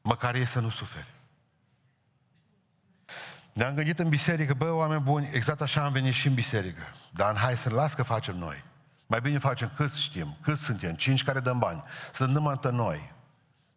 [0.02, 1.12] măcar ei să nu suferi.
[3.54, 6.82] Ne-am gândit în biserică, bă, oameni buni, exact așa am venit și în biserică.
[7.14, 8.64] Dar hai să las că facem noi.
[9.08, 11.84] Mai bine facem cât știm, cât suntem, cinci care dăm bani.
[12.12, 13.14] Să numai noi.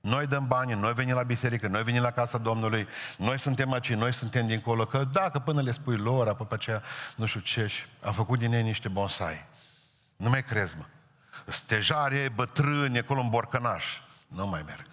[0.04, 2.88] Noi dăm bani, noi venim la biserică, noi venim la casa Domnului,
[3.18, 6.82] noi suntem aici, noi suntem dincolo, că dacă până le spui lor, apă pe aceea,
[7.16, 9.46] nu știu ce, și am făcut din ei niște bonsai.
[10.16, 10.84] Nu mai crezi, mă.
[11.52, 14.00] Stejare, bătrâni, acolo în borcănaș.
[14.26, 14.86] Nu mai merg.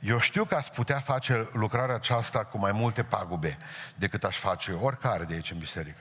[0.00, 3.56] Eu știu că ați putea face lucrarea aceasta cu mai multe pagube
[3.96, 6.00] decât aș face eu, oricare de aici în biserică.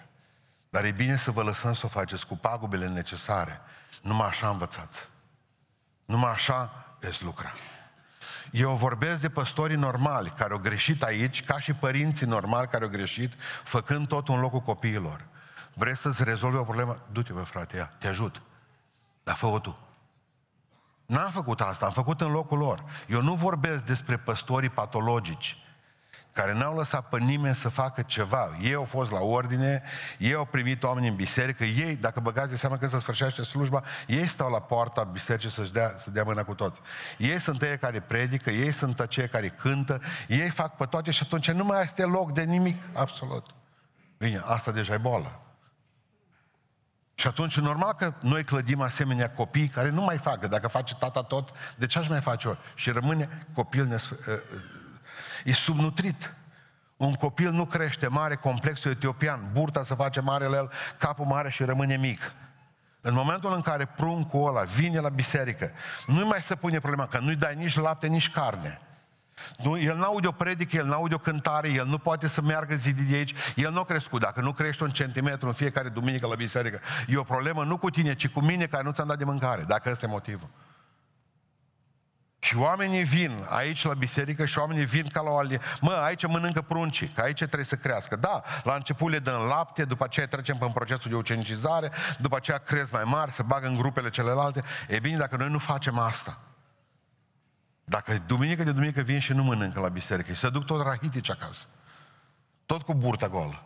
[0.69, 3.61] Dar e bine să vă lăsăm să o faceți cu pagubele necesare.
[4.01, 5.09] Numai așa învățați.
[6.09, 7.53] Numai așa veți lucra.
[8.51, 12.89] Eu vorbesc de păstorii normali care au greșit aici, ca și părinții normali care au
[12.89, 15.25] greșit, făcând tot în locul copiilor.
[15.73, 16.99] Vreți să-ți rezolvi o problemă?
[17.11, 18.41] Du-te, bă, frate, ia, te ajut.
[19.23, 19.77] Dar fă-o tu.
[21.05, 22.83] N-am făcut asta, am făcut în locul lor.
[23.07, 25.57] Eu nu vorbesc despre păstorii patologici,
[26.33, 28.57] care n-au lăsat pe nimeni să facă ceva.
[28.61, 29.83] Ei au fost la ordine,
[30.17, 33.83] ei au primit oameni în biserică, ei, dacă băgați de seama că se sfârșește slujba,
[34.07, 36.81] ei stau la poarta bisericii să-și dea, să dea mâna cu toți.
[37.17, 41.23] Ei sunt ei care predică, ei sunt cei care cântă, ei fac pe toate și
[41.23, 43.45] atunci nu mai este loc de nimic, absolut.
[44.17, 45.41] Bine, asta deja e boală.
[47.19, 50.45] Și atunci, normal că noi clădim asemenea copii care nu mai fac.
[50.45, 52.57] Dacă face tata tot, de ce aș mai face eu?
[52.75, 54.39] Și rămâne copil nes- ă, ă,
[55.43, 56.33] e subnutrit.
[56.97, 61.63] Un copil nu crește mare, complexul etiopian, burta să face marele el, capul mare și
[61.63, 62.33] rămâne mic.
[63.01, 65.71] În momentul în care pruncul ăla vine la biserică,
[66.07, 68.79] nu mai se pune problema că nu-i dai nici lapte, nici carne.
[69.57, 72.93] Nu, el n-aude o predică, el n-aude o cântare, el nu poate să meargă zi
[72.93, 74.21] de aici, el nu a crescut.
[74.21, 77.89] Dacă nu crește un centimetru în fiecare duminică la biserică, e o problemă nu cu
[77.89, 80.49] tine, ci cu mine care nu ți-am dat de mâncare, dacă ăsta e motivul.
[82.39, 85.61] Și oamenii vin aici la biserică și oamenii vin ca la o alie.
[85.81, 88.15] Mă, aici mănâncă pruncii, că aici trebuie să crească.
[88.15, 92.57] Da, la început le dăm lapte, după aceea trecem pe procesul de ucenicizare, după aceea
[92.57, 94.63] cresc mai mari, se bagă în grupele celelalte.
[94.87, 96.39] E bine, dacă noi nu facem asta,
[97.83, 101.29] dacă duminică de duminică vin și nu mănâncă la biserică și se duc tot rahitici
[101.29, 101.65] acasă,
[102.65, 103.63] tot cu burta goală.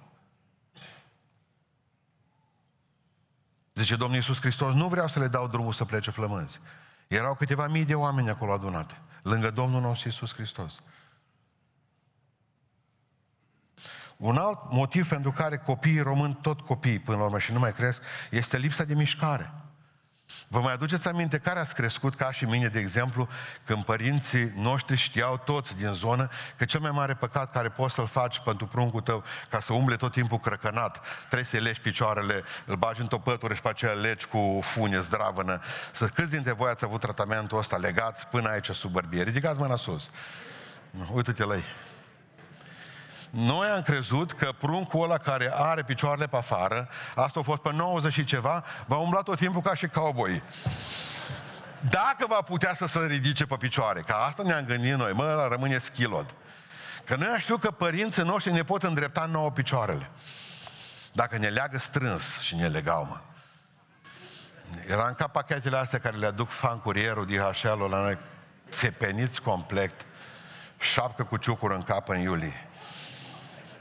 [3.74, 6.60] Zice Domnul Iisus Hristos, nu vreau să le dau drumul să plece flămânzi.
[7.14, 10.82] Erau câteva mii de oameni acolo adunate, lângă Domnul nostru Iisus Hristos.
[14.18, 17.74] Un alt motiv pentru care copiii români, tot copiii până la urmă și nu mai
[17.74, 19.54] cresc, este lipsa de mișcare.
[20.48, 23.28] Vă mai aduceți aminte care ați crescut, ca și mine, de exemplu,
[23.66, 28.08] când părinții noștri știau toți din zonă că cel mai mare păcat care poți să-l
[28.08, 32.76] faci pentru pruncul tău, ca să umble tot timpul crăcănat, trebuie să-i legi picioarele, îl
[32.76, 35.62] bagi în topături și pe aceea legi cu fune zdravănă.
[35.92, 39.24] Să câți dintre voi ați avut tratamentul ăsta legați până aici sub bărbie?
[39.24, 40.10] Ridicați mâna sus.
[41.14, 41.64] Uită-te la ei.
[43.36, 47.72] Noi am crezut că pruncul ăla care are picioarele pe afară, asta a fost pe
[47.72, 50.44] 90 și ceva, va umbla tot timpul ca și cowboy.
[51.90, 55.48] Dacă va putea să se ridice pe picioare, ca asta ne-am gândit noi, mă, ăla
[55.48, 56.34] rămâne schilod.
[57.06, 60.10] Că noi am știut că părinții noștri ne pot îndrepta nouă picioarele.
[61.12, 63.20] Dacă ne leagă strâns și ne legau, mă.
[64.88, 68.18] Era în ca pachetele astea care le aduc fan curierul DHL-ul la noi,
[68.70, 70.06] țepeniți complet,
[70.80, 72.68] șapcă cu ciucuri în cap în iulie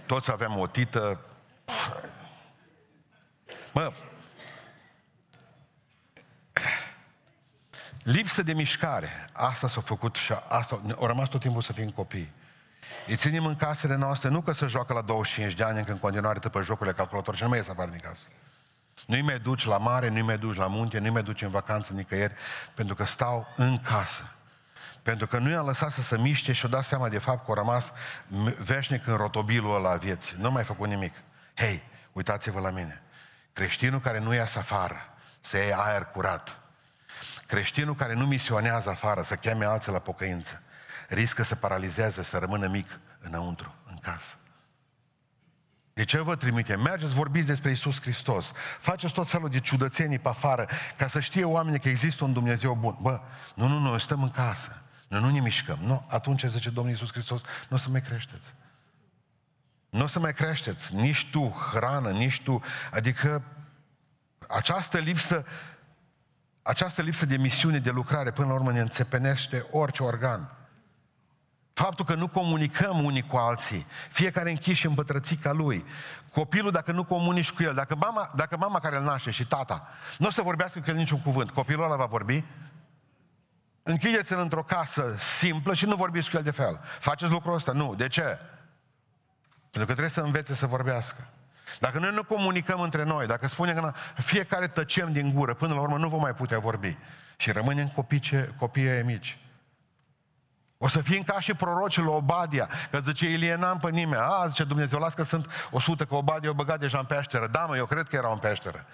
[0.06, 1.20] toți avem o tită.
[3.72, 3.92] Mă,
[8.02, 9.28] lipsă de mișcare.
[9.32, 12.32] Asta s-a făcut și asta, au rămas tot timpul să fim copii.
[13.06, 15.98] Îi ținem în casele noastre, nu că se joacă la 25 de ani, încă în
[15.98, 18.26] continuare pe jocurile calculator și nu mai ies afară din casă.
[19.06, 21.92] Nu-i mai duci la mare, nu-i mai duci la munte, nu-i mai duci în vacanță
[21.92, 22.34] nicăieri,
[22.74, 24.34] pentru că stau în casă.
[25.02, 27.54] Pentru că nu i-a lăsat să se miște și-o dat seama de fapt că a
[27.54, 27.92] rămas
[28.58, 30.36] veșnic în rotobilul ăla a vieții.
[30.38, 31.14] Nu mai făcut nimic.
[31.54, 33.02] Hei, uitați-vă la mine.
[33.52, 34.96] Creștinul care nu iasă afară,
[35.40, 36.56] să ia aer curat.
[37.46, 40.62] Creștinul care nu misionează afară, să cheme alții la pocăință,
[41.08, 44.36] riscă să paralizeze, să rămână mic înăuntru, în casă.
[45.94, 46.76] De ce vă trimite?
[46.76, 48.52] Mergeți, vorbiți despre Isus Hristos.
[48.80, 52.74] Faceți tot felul de ciudățenii pe afară, ca să știe oamenii că există un Dumnezeu
[52.74, 52.96] bun.
[53.00, 53.20] Bă,
[53.54, 54.82] nu, nu, noi stăm în casă.
[55.12, 55.78] Noi nu ne mișcăm.
[55.82, 58.54] Nu, atunci zice Domnul Iisus Hristos, nu o să mai creșteți.
[59.90, 62.62] Nu o să mai creșteți, nici tu, hrană, nici tu.
[62.92, 63.42] Adică
[64.48, 65.44] această lipsă,
[66.62, 70.52] această lipsă de misiune, de lucrare, până la urmă ne înțepenește orice organ.
[71.72, 75.84] Faptul că nu comunicăm unii cu alții, fiecare închiși în bătrățica lui.
[76.32, 79.88] Copilul, dacă nu comunici cu el, dacă mama, dacă mama care îl naște și tata,
[80.18, 82.44] nu o să vorbească cu el niciun cuvânt, copilul ăla va vorbi?
[83.82, 86.80] Închideți-l într-o casă simplă și nu vorbiți cu el de fel.
[86.98, 87.72] Faceți lucrul ăsta?
[87.72, 87.94] Nu.
[87.94, 88.38] De ce?
[89.70, 91.26] Pentru că trebuie să învețe să vorbească.
[91.80, 93.92] Dacă noi nu comunicăm între noi, dacă spunem că
[94.22, 96.96] fiecare tăcem din gură, până la urmă nu vom mai putea vorbi.
[97.36, 99.38] Și rămânem copii, ce, copiii mici.
[100.78, 104.22] O să fim ca și prorocii lui Obadia, că zice, Ilie n-am pe nimeni.
[104.22, 107.46] A, zice Dumnezeu, las că sunt 100, că Obadia o băgat deja în peșteră.
[107.46, 108.86] Da, mă, eu cred că era în peșteră.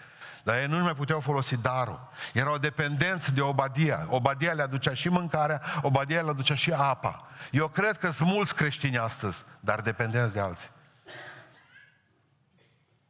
[0.49, 2.09] Dar ei nu mai puteau folosi darul.
[2.33, 4.07] Erau dependenți de Obadia.
[4.09, 7.29] Obadia le aducea și mâncarea, Obadia le aducea și apa.
[7.51, 10.71] Eu cred că sunt mulți creștini astăzi, dar dependenți de alții.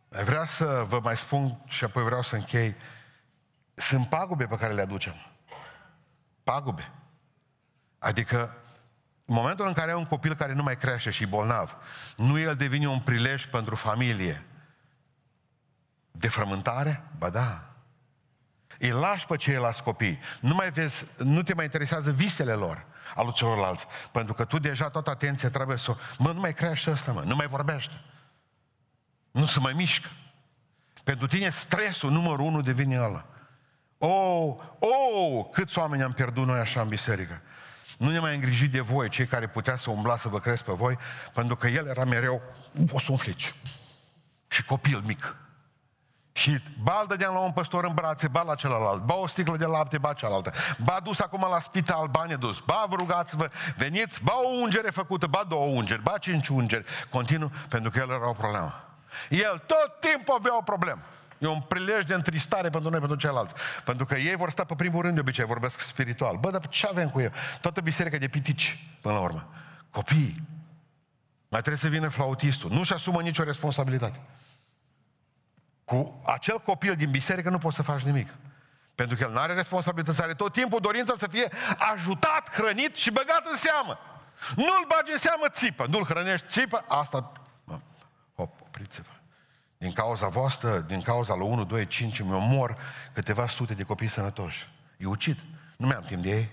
[0.08, 2.76] Vreau să vă mai spun și apoi vreau să închei.
[3.74, 5.14] Sunt pagube pe care le aducem.
[6.42, 6.92] Pagube.
[7.98, 8.56] Adică,
[9.24, 11.76] în momentul în care ai un copil care nu mai crește și e bolnav,
[12.16, 14.44] nu el devine un prilej pentru familie,
[16.18, 17.02] de frământare?
[17.18, 17.68] Ba da.
[18.78, 20.18] Îi lași pe ceilalți copii.
[20.40, 23.86] Nu, mai vezi, nu te mai interesează visele lor, al celorlalți.
[24.12, 25.96] Pentru că tu deja toată atenția trebuie să...
[26.18, 28.00] Mă, nu mai crește ăsta, mă, nu mai vorbește.
[29.30, 30.08] Nu se mai mișcă.
[31.04, 33.24] Pentru tine stresul numărul unu devine ăla.
[33.98, 37.40] Oh, oh, câți oameni am pierdut noi așa în biserică.
[37.98, 40.72] Nu ne mai îngrijit de voi, cei care putea să umbla să vă crezi pe
[40.72, 40.98] voi,
[41.34, 42.42] pentru că el era mereu
[42.92, 43.54] o suflici.
[44.48, 45.36] Și copil mic.
[46.38, 49.56] Și ba îl dădeam la un păstor în brațe, ba la celălalt, ba o sticlă
[49.56, 50.52] de lapte, ba cealaltă,
[50.84, 55.26] ba dus acum la spital, ba nedus, ba vă rugați-vă, veniți, ba o ungere făcută,
[55.26, 58.84] ba două ungeri, ba cinci ungeri, continuu, pentru că el era o problemă.
[59.28, 61.00] El tot timpul avea o problemă.
[61.38, 63.54] E un prilej de întristare pentru noi, pentru ceilalți.
[63.84, 66.36] Pentru că ei vor sta pe primul rând de obicei, vorbesc spiritual.
[66.36, 67.32] Bă, dar ce avem cu el?
[67.60, 69.48] Toată biserica de pitici, până la urmă.
[69.90, 70.42] Copii.
[71.48, 72.70] Mai trebuie să vină flautistul.
[72.70, 74.20] Nu-și asumă nicio responsabilitate.
[75.88, 78.34] Cu acel copil din biserică nu poți să faci nimic.
[78.94, 81.48] Pentru că el nu are responsabilitate, are tot timpul dorința să fie
[81.92, 83.98] ajutat, hrănit și băgat în seamă.
[84.56, 85.86] Nu-l bagi în seamă, țipă.
[85.86, 87.32] Nu-l hrănești, țipă, asta...
[88.34, 89.10] Hop, opriți-vă.
[89.78, 92.76] Din cauza voastră, din cauza la 1, 2, 5, mi omor
[93.12, 94.68] câteva sute de copii sănătoși.
[94.96, 95.40] E ucid.
[95.76, 96.50] Nu mi-am timp de ei.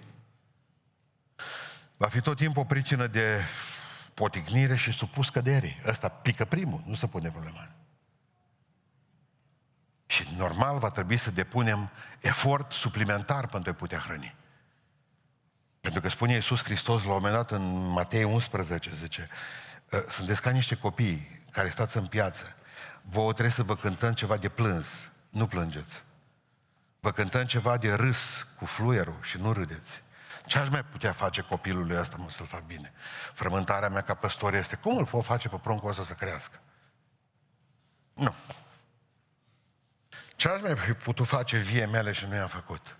[1.98, 3.46] Va fi tot timpul o pricină de
[4.14, 5.82] poticnire și supus căderii.
[5.86, 7.68] Ăsta pică primul, nu se pune problema.
[10.06, 11.90] Și normal va trebui să depunem
[12.20, 14.36] efort suplimentar pentru a putea hrăni.
[15.82, 19.30] Pentru că spune Iisus Hristos la un moment dat în Matei 11, zice,
[19.92, 22.56] ă, sunteți ca niște copii care stați în piață.
[23.02, 26.04] Vă trebuie să vă cântăm ceva de plâns, nu plângeți.
[27.00, 30.04] Vă cântăm ceva de râs cu fluierul și nu râdeți.
[30.46, 32.94] Ce aș mai putea face copilului ăsta, mă, să-l fac bine?
[33.34, 36.60] Frământarea mea ca păstor este, cum îl pot face pe pruncul ăsta să crească?
[38.14, 38.34] Nu.
[40.36, 42.98] Ce aș mai fi putut face vie mele și nu i-am făcut?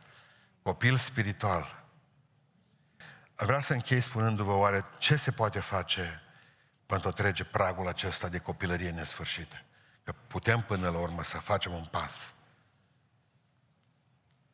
[0.62, 1.84] Copil spiritual.
[3.36, 6.22] Vreau să închei spunându-vă oare ce se poate face
[6.86, 9.62] pentru a trece pragul acesta de copilărie nesfârșită.
[10.04, 12.34] Că putem până la urmă să facem un pas.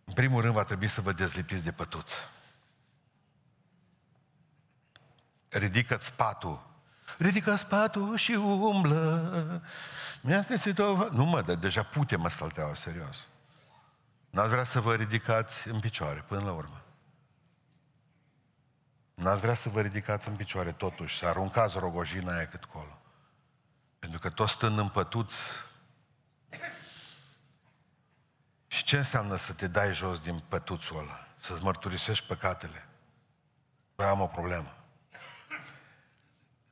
[0.03, 2.15] În primul rând va trebui să vă dezlipiți de pătuți.
[5.49, 6.70] Ridică-ți spatul.
[7.17, 9.61] Ridică spatul și umblă.
[10.21, 10.45] Mi-a
[11.11, 13.27] Nu mă, dar deja pute mă salteau, serios.
[14.29, 16.81] N-ați vrea să vă ridicați în picioare, până la urmă.
[19.13, 23.01] N-ați vrea să vă ridicați în picioare totuși, să aruncați rogojina aia cât colo.
[23.99, 25.37] Pentru că toți stând în pătuți,
[28.67, 31.27] și ce înseamnă să te dai jos din pătuțul ăla?
[31.37, 32.87] Să-ți mărturisești păcatele?
[33.95, 34.75] Păi am o problemă.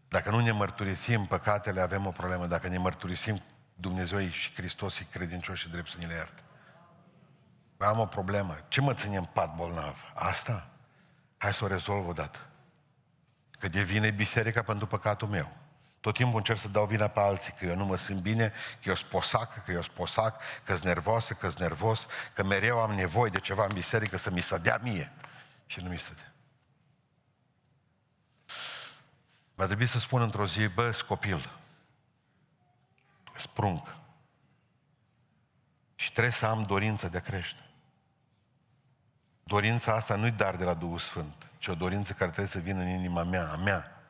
[0.09, 2.45] Dacă nu ne mărturisim păcatele, avem o problemă.
[2.45, 3.41] Dacă ne mărturisim
[3.75, 6.41] Dumnezeu și Hristos e credincioși și drept să ne le ierte.
[7.77, 8.57] Am o problemă.
[8.67, 10.11] Ce mă ține în pat bolnav?
[10.13, 10.67] Asta?
[11.37, 12.39] Hai să o rezolv odată.
[13.59, 15.51] Că devine biserica pentru păcatul meu.
[15.99, 18.47] Tot timpul încerc să dau vina pe alții, că eu nu mă simt bine,
[18.81, 22.43] că eu sunt posac, că eu sunt posac, că sunt nervoasă, că sunt nervos, că
[22.43, 25.11] mereu am nevoie de ceva în biserică să mi se dea mie.
[25.65, 26.33] Și nu mi se dea.
[29.59, 31.49] Va trebui să spun într-o zi, bă, copil,
[33.35, 33.95] sprung.
[35.95, 37.69] Și trebuie să am dorință de a crește.
[39.43, 42.79] Dorința asta nu-i dar de la Duhul Sfânt, ci o dorință care trebuie să vină
[42.79, 44.03] în inima mea, a mea,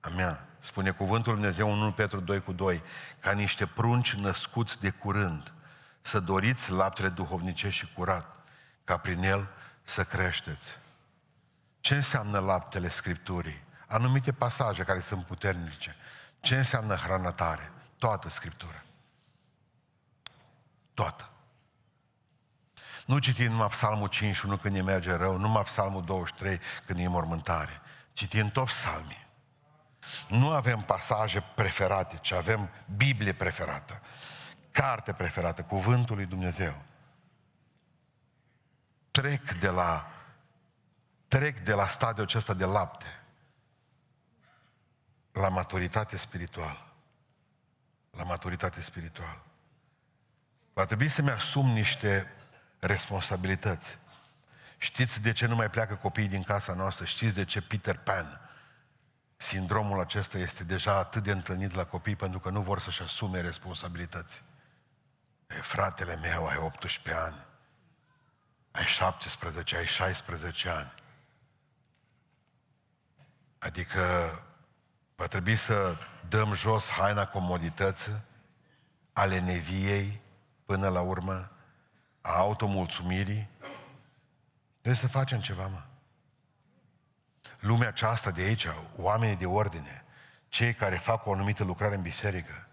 [0.00, 0.48] a mea.
[0.60, 2.82] Spune cuvântul Lui Dumnezeu în 1 Petru 2 cu 2,
[3.20, 5.52] ca niște prunci născuți de curând,
[6.00, 8.36] să doriți laptele duhovnice și curat,
[8.84, 9.48] ca prin el
[9.82, 10.78] să creșteți.
[11.80, 13.64] Ce înseamnă laptele Scripturii?
[13.86, 15.96] Anumite pasaje care sunt puternice.
[16.40, 17.72] Ce înseamnă hrana tare?
[17.98, 18.82] Toată Scriptura.
[20.94, 21.30] Toată.
[23.06, 27.80] Nu citim numai Psalmul 51 când ne merge rău, numai Psalmul 23 când e mormântare.
[28.12, 29.26] Citim tot psalmii.
[30.28, 34.02] Nu avem pasaje preferate, ci avem Biblie preferată,
[34.70, 36.82] carte preferată, Cuvântul lui Dumnezeu.
[39.10, 40.10] Trec de la,
[41.28, 43.25] trec de la stadiul acesta de lapte
[45.40, 46.86] la maturitate spirituală.
[48.10, 49.44] La maturitate spirituală.
[50.72, 52.32] Va trebui să-mi asum niște
[52.78, 53.98] responsabilități.
[54.78, 57.04] Știți de ce nu mai pleacă copiii din casa noastră?
[57.04, 58.40] Știți de ce Peter Pan?
[59.36, 63.40] Sindromul acesta este deja atât de întâlnit la copii pentru că nu vor să-și asume
[63.40, 64.42] responsabilități.
[65.46, 67.46] E, fratele meu, ai 18 ani,
[68.70, 70.92] ai 17, ai 16 ani.
[73.58, 74.32] Adică
[75.16, 75.96] va trebui să
[76.28, 78.22] dăm jos haina comodității,
[79.12, 80.20] ale neviei,
[80.64, 81.50] până la urmă,
[82.20, 83.48] a automulțumirii.
[84.80, 85.82] Trebuie să facem ceva, mă.
[87.60, 90.04] Lumea aceasta de aici, oamenii de ordine,
[90.48, 92.68] cei care fac o anumită lucrare în biserică,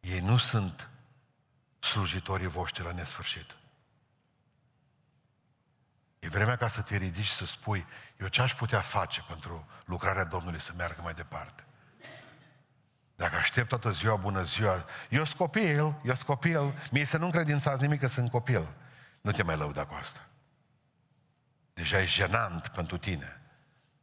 [0.00, 0.90] ei nu sunt
[1.78, 3.56] slujitorii voștri la nesfârșit.
[6.26, 9.68] E vremea ca să te ridici și să spui, eu ce aș putea face pentru
[9.84, 11.64] lucrarea Domnului să meargă mai departe?
[13.16, 17.24] Dacă aștept toată ziua, bună ziua, eu sunt copil, eu sunt copil, mie să nu
[17.24, 18.72] încredințați nimic că sunt copil.
[19.20, 20.26] Nu te mai lăuda cu asta.
[21.72, 23.40] Deja e jenant pentru tine,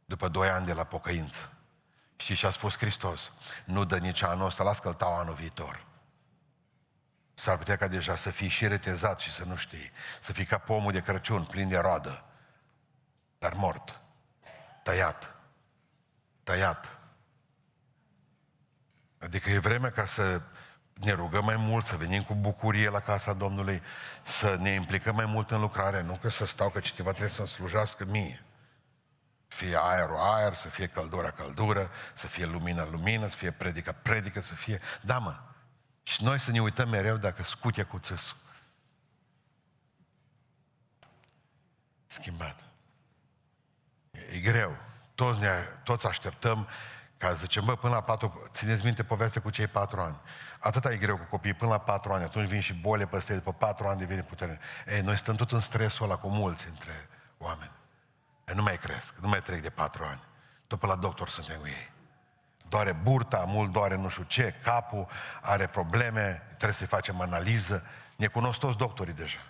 [0.04, 1.52] după doi ani de la pocăință.
[2.16, 3.30] Și și-a spus Hristos,
[3.64, 5.84] nu dă nici anul ăsta, las că anul viitor.
[7.34, 9.90] S-ar putea ca deja să fii și retezat și să nu știi.
[10.20, 12.24] Să fii ca pomul de Crăciun, plin de roadă,
[13.38, 14.00] dar mort,
[14.82, 15.34] tăiat,
[16.42, 16.98] tăiat.
[19.18, 20.40] Adică e vremea ca să
[20.92, 23.82] ne rugăm mai mult, să venim cu bucurie la casa Domnului,
[24.22, 27.48] să ne implicăm mai mult în lucrare, nu că să stau că cineva trebuie să-mi
[27.48, 28.44] slujească mie.
[29.46, 34.40] Fie aerul aer, să fie căldura căldură, să fie lumină lumină, să fie predică predică,
[34.40, 34.80] să fie...
[35.00, 35.40] Da, mă,
[36.04, 38.36] și noi să ne uităm mereu dacă scute cu țâsul.
[42.06, 42.56] Schimbat.
[44.10, 44.76] E, e greu.
[45.14, 46.68] Toți, ne, toți așteptăm
[47.16, 50.20] ca zicem, bă, până la patru, țineți minte povestea cu cei patru ani.
[50.58, 53.52] Atâta e greu cu copiii, până la patru ani, atunci vin și bole peste după
[53.52, 54.60] patru ani devine putere.
[54.86, 57.72] Ei, noi stăm tot în stresul ăla cu mulți între oameni.
[58.48, 60.22] Ei, nu mai cresc, nu mai trec de patru ani.
[60.66, 61.93] După la doctor suntem cu ei
[62.68, 65.08] doare burta, mult doare nu știu ce, capul
[65.42, 67.86] are probleme, trebuie să-i facem analiză.
[68.16, 69.46] Ne cunosc toți doctorii deja.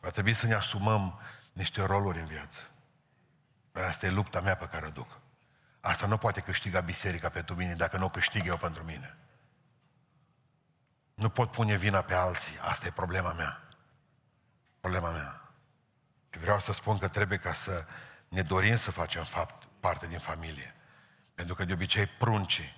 [0.00, 1.20] Va trebui să ne asumăm
[1.52, 2.60] niște roluri în viață.
[3.72, 5.20] Asta e lupta mea pe care o duc.
[5.80, 9.16] Asta nu poate câștiga biserica pentru mine dacă nu o câștig eu pentru mine.
[11.14, 12.58] Nu pot pune vina pe alții.
[12.60, 13.62] Asta e problema mea.
[14.80, 15.40] Problema mea.
[16.30, 17.86] Și vreau să spun că trebuie ca să
[18.28, 20.75] ne dorim să facem fapt, parte din familie.
[21.36, 22.76] Pentru că de obicei pruncii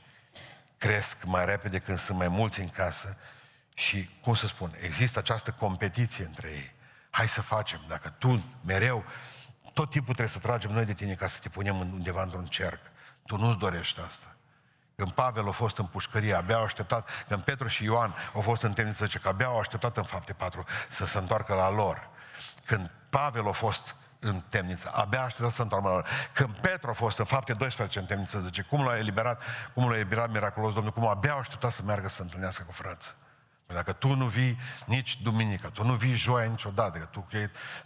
[0.79, 3.17] cresc mai repede când sunt mai mulți în casă
[3.75, 6.75] și, cum să spun, există această competiție între ei.
[7.11, 7.81] Hai să facem.
[7.89, 9.05] Dacă tu mereu,
[9.73, 12.81] tot timpul trebuie să tragem noi de tine ca să te punem undeva într-un cerc.
[13.27, 14.37] Tu nu-ți dorești asta.
[14.97, 18.63] Când Pavel a fost în pușcărie, abia au așteptat, când Petru și Ioan au fost
[18.63, 22.09] în temniță, zice că abia au așteptat în fapte patru să se întoarcă la lor.
[22.65, 24.91] Când Pavel a fost în temniță.
[24.95, 26.09] Abia așteptat să întoarcă lor.
[26.33, 29.43] Când Petru a fost în fapte 12 în temniță, zice, cum l-a eliberat,
[29.75, 32.73] cum l-a eliberat miraculos Domnul, cum abia a așteptat să meargă să se întâlnească cu
[32.73, 33.13] frații.
[33.67, 37.29] Păi dacă tu nu vii nici duminică, tu nu vii joia niciodată, că tu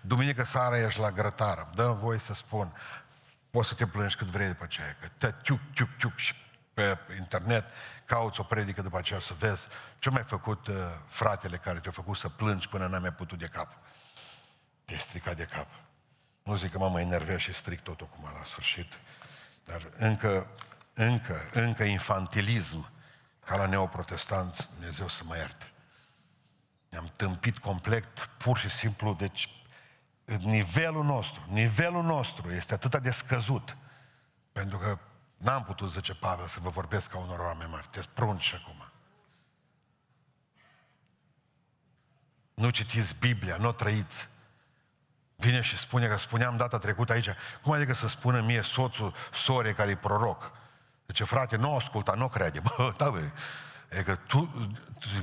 [0.00, 2.72] duminică seara ești la grătară, dă voie să spun,
[3.50, 6.34] poți să te plângi cât vrei după aceea, că te ciuc, ciuc, ciuc și
[6.74, 7.64] pe internet
[8.04, 9.68] cauți o predică după aceea să vezi
[9.98, 10.74] ce mai făcut uh,
[11.06, 13.68] fratele care te-a făcut să plângi până n-ai mai putut de cap.
[14.84, 15.66] Te-ai stricat de cap.
[16.42, 18.98] Nu zic că mă mai enervez și stric totul cum la sfârșit,
[19.64, 20.46] dar încă,
[20.94, 22.90] încă, încă infantilism
[23.44, 25.72] ca la neoprotestanți, Dumnezeu să mă ierte.
[26.88, 28.04] Ne-am tâmpit complet,
[28.38, 29.48] pur și simplu, deci
[30.38, 33.76] nivelul nostru, nivelul nostru este atât de scăzut,
[34.52, 34.98] pentru că
[35.36, 38.90] n-am putut, zice Pavel, să vă vorbesc ca unor oameni mari, te prunci acum.
[42.54, 44.28] Nu citiți Biblia, nu o trăiți.
[45.42, 47.28] Vine și spune că spuneam data trecută aici,
[47.62, 50.52] cum adică să spună mie soțul, sore care e proroc?
[51.06, 52.60] Zice, frate, nu asculta, nu crede.
[52.60, 53.20] Bă, da, bă.
[53.88, 54.70] E că tu,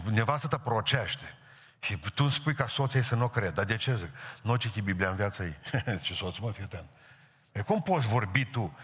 [0.03, 1.37] nevastă te procește.
[1.79, 3.53] Și tu îmi spui ca soței să nu cred.
[3.53, 4.09] Dar de ce zic?
[4.41, 5.57] Nu citi Biblia în viața ei.
[6.03, 6.89] Ce soțul, mă, fii atent.
[7.51, 8.77] E cum poți vorbi tu?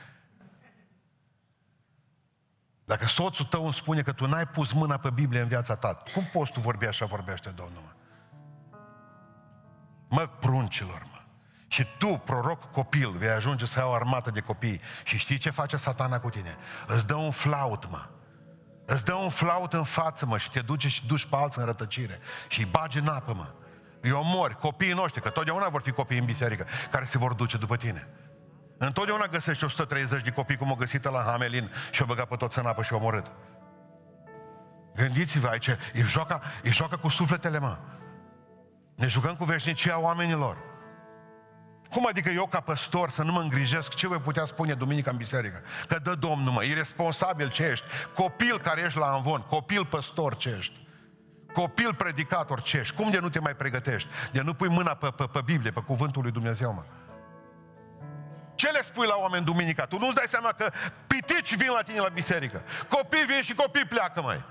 [2.86, 5.98] Dacă soțul tău îmi spune că tu n-ai pus mâna pe Biblie în viața ta,
[6.14, 7.96] cum poți tu vorbi așa vorbește Domnul?
[8.72, 8.78] Mă,
[10.10, 11.15] mă pruncilor, mă.
[11.68, 14.82] Și tu, proroc copil, vei ajunge să ai o armată de copii.
[15.04, 16.58] Și știi ce face satana cu tine?
[16.88, 18.10] Îți dă un flaut, mă.
[18.86, 21.68] Îți dă un flaut în față, mă, și te duce și duci pe alții în
[21.68, 22.20] rătăcire.
[22.48, 23.54] Și îi bagi în apă, mă.
[24.02, 27.58] Îi omori, copiii noștri, că totdeauna vor fi copii în biserică, care se vor duce
[27.58, 28.08] după tine.
[28.78, 32.60] Întotdeauna găsești 130 de copii cum o găsită la Hamelin și o băgat pe toți
[32.60, 33.32] în apă și o omorât.
[34.96, 37.78] Gândiți-vă aici, e joaca, e joaca cu sufletele, mă.
[38.96, 40.58] Ne jucăm cu veșnicia oamenilor.
[41.90, 45.18] Cum adică eu ca păstor să nu mă îngrijesc ce voi putea spune duminica în
[45.18, 45.62] biserică?
[45.88, 50.56] Că dă Domnul, mă, irresponsabil ce ești, copil care ești la învon, copil păstor ce
[50.58, 50.88] ești,
[51.54, 54.10] copil predicator ce ești, cum de nu te mai pregătești?
[54.32, 56.84] De nu pui mâna pe, pe, pe Biblie, pe cuvântul lui Dumnezeu, mă?
[58.56, 59.86] Ce le spui la oameni duminica?
[59.86, 60.72] Tu nu-ți dai seama că
[61.08, 62.62] pitici vin la tine la biserică.
[62.90, 64.44] Copii vin și copii pleacă, mai.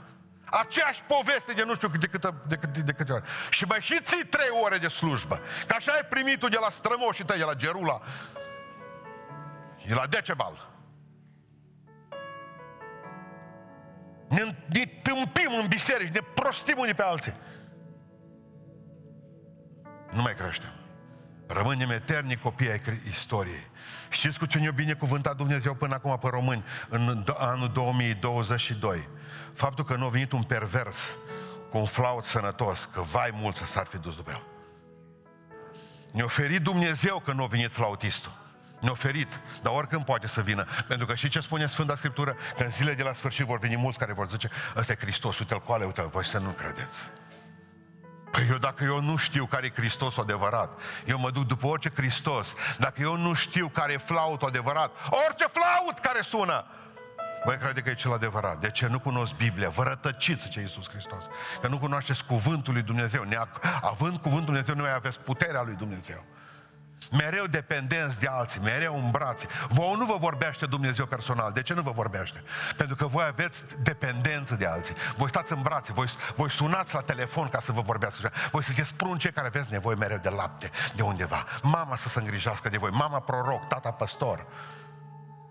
[0.61, 3.25] Aceeași poveste de nu știu de câte, de, câte, de câte ori.
[3.51, 5.41] Și mai și ții trei ore de slujbă.
[5.67, 8.01] Că așa ai primit tu de la strămoșii tăi, de la Gerula.
[9.87, 10.73] E la Decebal.
[14.29, 17.33] Ne, ne tâmpim în biserici, ne prostim unii pe alții.
[20.11, 20.73] Nu mai creștem.
[21.47, 23.71] Rămânem eterni copii ai istoriei.
[24.09, 29.09] Știți cu ce ne-a binecuvântat Dumnezeu până acum pe români în anul 2022?
[29.55, 31.15] Faptul că nu a venit un pervers
[31.71, 34.43] cu un flaut sănătos, că vai mult să s-ar fi dus după el.
[36.13, 38.33] Ne-a oferit Dumnezeu că nu a venit flautistul.
[38.81, 40.67] Ne-a oferit, dar oricând poate să vină.
[40.89, 42.37] Pentru că și ce spune Sfânta Scriptură?
[42.57, 45.39] Că în zilele de la sfârșit vor veni mulți care vor zice, ăsta e Hristos,
[45.39, 47.11] uite-l coale, uite-l, voi să nu credeți.
[48.31, 51.91] Păi eu dacă eu nu știu care e Hristos adevărat, eu mă duc după orice
[51.95, 52.53] Hristos.
[52.79, 54.91] Dacă eu nu știu care e flautul adevărat,
[55.27, 56.65] orice flaut care sună,
[57.45, 58.61] voi crede că e cel adevărat.
[58.61, 58.87] De ce?
[58.87, 59.69] Nu cunosc Biblia.
[59.69, 61.29] Vă rătăciți, ce Iisus Hristos.
[61.61, 63.25] Că nu cunoașteți cuvântul lui Dumnezeu.
[63.81, 66.25] Având cuvântul lui Dumnezeu, noi aveți puterea lui Dumnezeu
[67.11, 69.47] mereu dependenți de alții, mereu în brațe.
[69.69, 71.53] Vă nu vă vorbește Dumnezeu personal.
[71.53, 72.43] De ce nu vă vorbește?
[72.77, 74.95] Pentru că voi aveți dependență de alții.
[75.17, 78.33] Voi stați în brațe, voi, voi sunați la telefon ca să vă vorbească.
[78.51, 81.45] Voi sunteți prunce care aveți nevoie mereu de lapte, de undeva.
[81.63, 84.47] Mama să se îngrijească de voi, mama proroc, tata păstor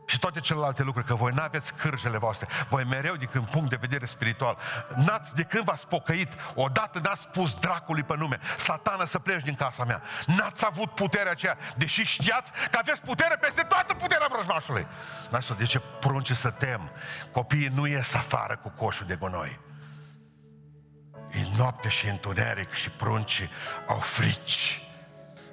[0.06, 4.06] și toate celelalte lucruri, că voi n-aveți cârjele voastre, voi mereu din punct de vedere
[4.06, 4.58] spiritual,
[4.96, 9.56] n-ați, de când v-ați pocăit, odată n-ați spus dracului pe nume, satană să pleci din
[9.56, 14.88] casa mea, n-ați avut puterea aceea, deși știați că aveți putere peste toată puterea vrăjmașului.
[15.30, 16.92] n de ce prunci să tem?
[17.32, 19.60] Copiii nu ies afară cu coșul de gunoi.
[21.32, 23.50] E noapte și întuneric și prunci
[23.88, 24.88] au frici.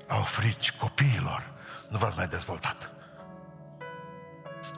[0.09, 1.51] Au frici copiilor.
[1.89, 3.00] Nu v-ați mai dezvoltat.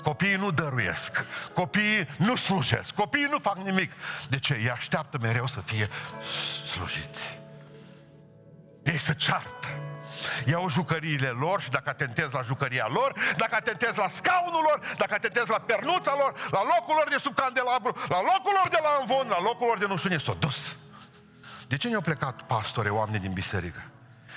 [0.03, 1.25] Copiii nu dăruiesc,
[1.55, 3.93] copiii nu slujesc, copiii nu fac nimic.
[4.29, 4.55] De ce?
[4.55, 5.89] Ei așteaptă mereu să fie
[6.67, 7.39] slujiți.
[8.83, 9.69] Ei se ceartă.
[10.47, 15.15] Iau jucăriile lor și dacă atentezi la jucăria lor, dacă atentezi la scaunul lor, dacă
[15.15, 18.99] atentezi la pernuța lor, la locul lor de sub candelabru, la locul lor de la
[19.01, 20.77] învon, la locul lor de nu știu s-o dus.
[21.69, 23.83] De ce ne-au plecat pastore, oameni din biserică?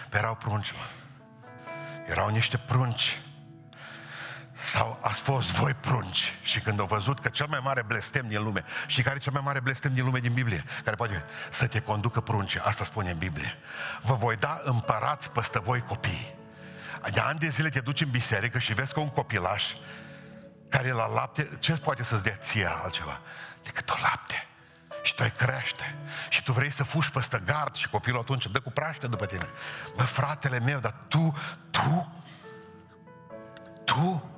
[0.10, 0.86] Păi erau prunci, mă.
[2.08, 3.22] Erau niște prunci
[4.56, 8.44] sau ați fost voi prunci și când au văzut că cel mai mare blestem din
[8.44, 11.68] lume și care e cel mai mare blestem din lume din Biblie, care poate să
[11.68, 13.58] te conducă prunce, asta spune în Biblie.
[14.02, 16.36] Vă voi da împărați păstă voi copii.
[17.14, 19.74] De ani de zile te duci în biserică și vezi că un copilaș
[20.70, 23.20] care la lapte, ce poate să-ți dea ție altceva
[23.64, 24.48] decât o lapte?
[25.04, 25.96] Și tu îi crește.
[26.30, 29.48] Și tu vrei să fugi peste gard și copilul atunci dă cu praște după tine.
[29.96, 31.38] Bă, fratele meu, dar tu,
[31.72, 32.22] tu,
[33.84, 34.35] tu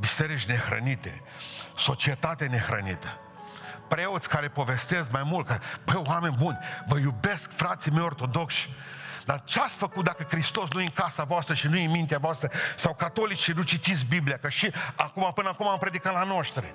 [0.00, 1.22] biserici nehrănite,
[1.76, 3.20] societate nehrănită,
[3.88, 8.68] preoți care povestesc mai mult, că, băi, oameni buni, vă iubesc frații mei ortodoxi,
[9.24, 11.90] dar ce ați făcut dacă Hristos nu e în casa voastră și nu e în
[11.90, 16.12] mintea voastră, sau catolici și nu citiți Biblia, că și acum, până acum am predicat
[16.12, 16.74] la noștri.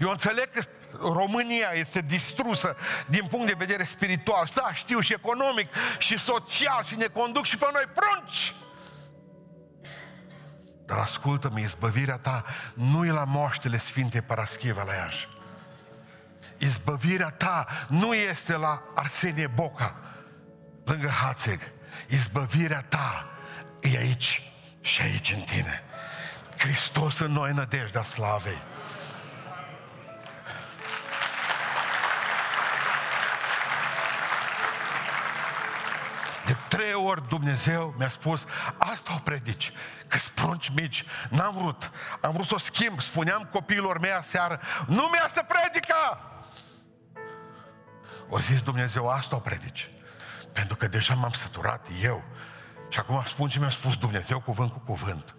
[0.00, 0.62] Eu înțeleg că
[1.00, 2.76] România este distrusă
[3.06, 7.56] din punct de vedere spiritual, da, știu, și economic, și social, și ne conduc și
[7.56, 8.54] pe noi prunci.
[10.86, 15.28] Dar ascultă-mă, izbăvirea ta nu e la moaștele Sfintei Paraschiva la Iași.
[16.58, 19.94] Izbăvirea ta nu este la Arsenie Boca,
[20.84, 21.60] lângă Hațeg.
[22.08, 23.26] Izbăvirea ta
[23.80, 25.82] e aici și aici în tine.
[26.58, 28.62] Hristos în noi nădejdea slavei.
[37.16, 38.44] Ori Dumnezeu mi-a spus,
[38.76, 39.72] asta o predici,
[40.06, 41.04] că sprunci mici.
[41.30, 41.90] N-am vrut.
[42.20, 43.00] Am vrut să o schimb.
[43.00, 46.20] Spuneam copiilor mei aseară, nu mi-a să predica!
[48.28, 49.90] O zis Dumnezeu, asta o predici.
[50.52, 52.24] Pentru că deja m-am săturat eu.
[52.88, 55.34] Și acum spun ce mi-a spus Dumnezeu cuvânt cu cuvânt.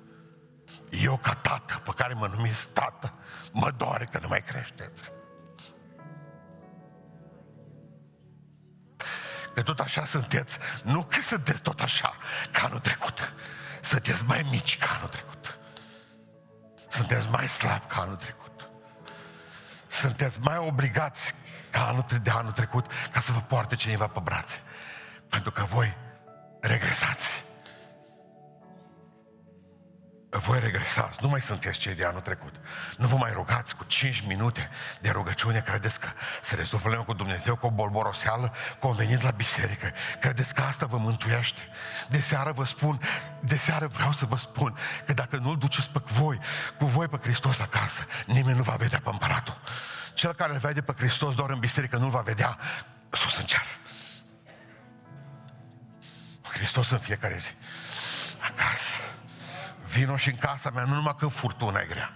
[0.90, 3.14] Eu ca tată, pe care mă numiți tată,
[3.52, 5.12] mă doare că nu mai creșteți.
[9.58, 12.16] Că tot așa sunteți, nu că sunteți tot așa
[12.52, 13.34] ca anul trecut.
[13.82, 15.58] Sunteți mai mici ca anul trecut.
[16.88, 18.70] Sunteți mai slabi ca anul trecut.
[19.88, 21.34] Sunteți mai obligați
[21.70, 24.60] ca anul, de anul trecut ca să vă poarte cineva pe brațe.
[25.30, 25.98] Pentru că voi
[26.62, 27.44] regresați
[30.30, 32.54] voi regresați, nu mai sunteți cei de anul trecut.
[32.98, 34.70] Nu vă mai rugați cu 5 minute
[35.02, 36.08] de rugăciune, credeți că
[36.42, 39.92] se rezolvă problema cu Dumnezeu, cu o bolboroseală, cu venit la biserică.
[40.20, 41.62] Credeți că asta vă mântuiește?
[42.10, 43.02] De seară vă spun,
[43.40, 46.40] de seară vreau să vă spun că dacă nu-L duceți pe voi,
[46.78, 49.62] cu voi pe Hristos acasă, nimeni nu va vedea pe împăratul.
[50.14, 52.58] Cel care îl vede pe Hristos doar în biserică nu-L va vedea
[53.10, 53.66] sus în cer.
[56.42, 57.52] Hristos în fiecare zi.
[58.40, 58.96] Acasă
[59.88, 62.10] Vino și în casa mea, nu numai când furtuna e grea.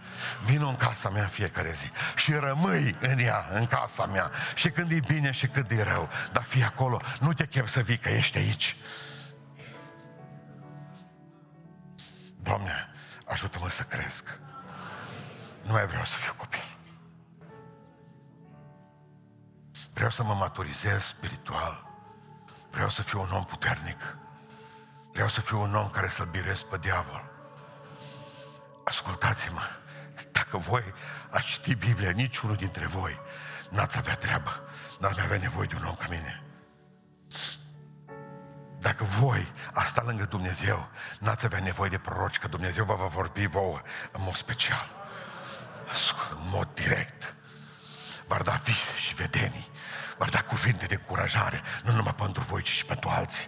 [0.43, 1.91] Vino în casa mea în fiecare zi.
[2.15, 4.31] Și rămâi în ea, în casa mea.
[4.55, 6.09] Și când e bine și când e rău.
[6.31, 7.01] Dar fii acolo.
[7.19, 8.75] Nu te chem să vii, că ești aici.
[12.41, 12.89] Doamne,
[13.25, 14.39] ajută-mă să cresc.
[15.61, 16.77] Nu mai vreau să fiu copil.
[19.93, 21.85] Vreau să mă maturizez spiritual.
[22.71, 24.17] Vreau să fiu un om puternic.
[25.11, 27.30] Vreau să fiu un om care să-l biresc pe diavol.
[28.83, 29.61] Ascultați-mă,
[30.31, 30.83] dacă voi
[31.29, 33.19] ați citi Biblia, niciunul dintre voi
[33.69, 34.63] n-ați avea treabă,
[34.99, 36.43] n-ați avea nevoie de un om ca mine.
[38.79, 43.05] Dacă voi ați sta lângă Dumnezeu, n-ați avea nevoie de proroci, că Dumnezeu vă va
[43.05, 44.89] vorbi vouă în mod special,
[46.31, 47.35] în mod direct.
[48.27, 49.71] V-ar da vise și vedenii,
[50.17, 53.47] v-ar da cuvinte de încurajare, nu numai pentru voi, ci și pentru alții.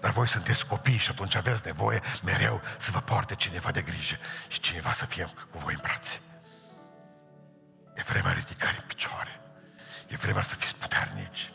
[0.00, 4.16] Dar voi sunteți copii și atunci aveți nevoie mereu să vă poarte cineva de grijă
[4.48, 6.20] și cineva să fie cu voi în brațe.
[7.94, 9.40] E vremea ridicării în picioare.
[10.08, 11.52] E vremea să fiți puternici.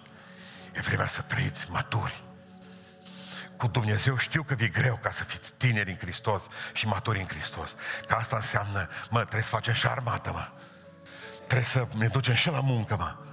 [0.74, 2.24] E vremea să trăiți maturi.
[3.58, 7.28] Cu Dumnezeu știu că vi greu ca să fiți tineri în Hristos și maturi în
[7.28, 7.76] Hristos.
[8.08, 10.48] Că asta înseamnă, mă, trebuie să facem și armată, mă.
[11.36, 13.25] Trebuie să ne ducem și la muncă, mă.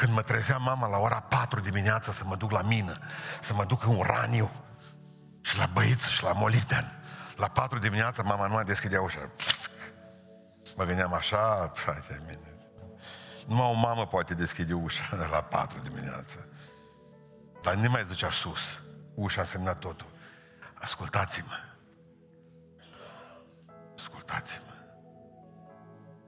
[0.00, 2.98] Când mă trezea mama la ora 4 dimineața să mă duc la mină,
[3.40, 4.50] să mă duc în uraniu
[5.40, 6.92] și la băiță și la molibden.
[7.36, 9.30] La 4 dimineața mama nu mai deschidea ușa.
[10.76, 12.54] Mă gândeam așa, frate, mine.
[13.46, 16.38] Numai o mamă poate deschide ușa la 4 dimineața.
[17.62, 18.80] Dar nu mai zicea sus.
[19.14, 20.10] Ușa însemna totul.
[20.74, 21.54] Ascultați-mă.
[23.96, 24.69] Ascultați-mă.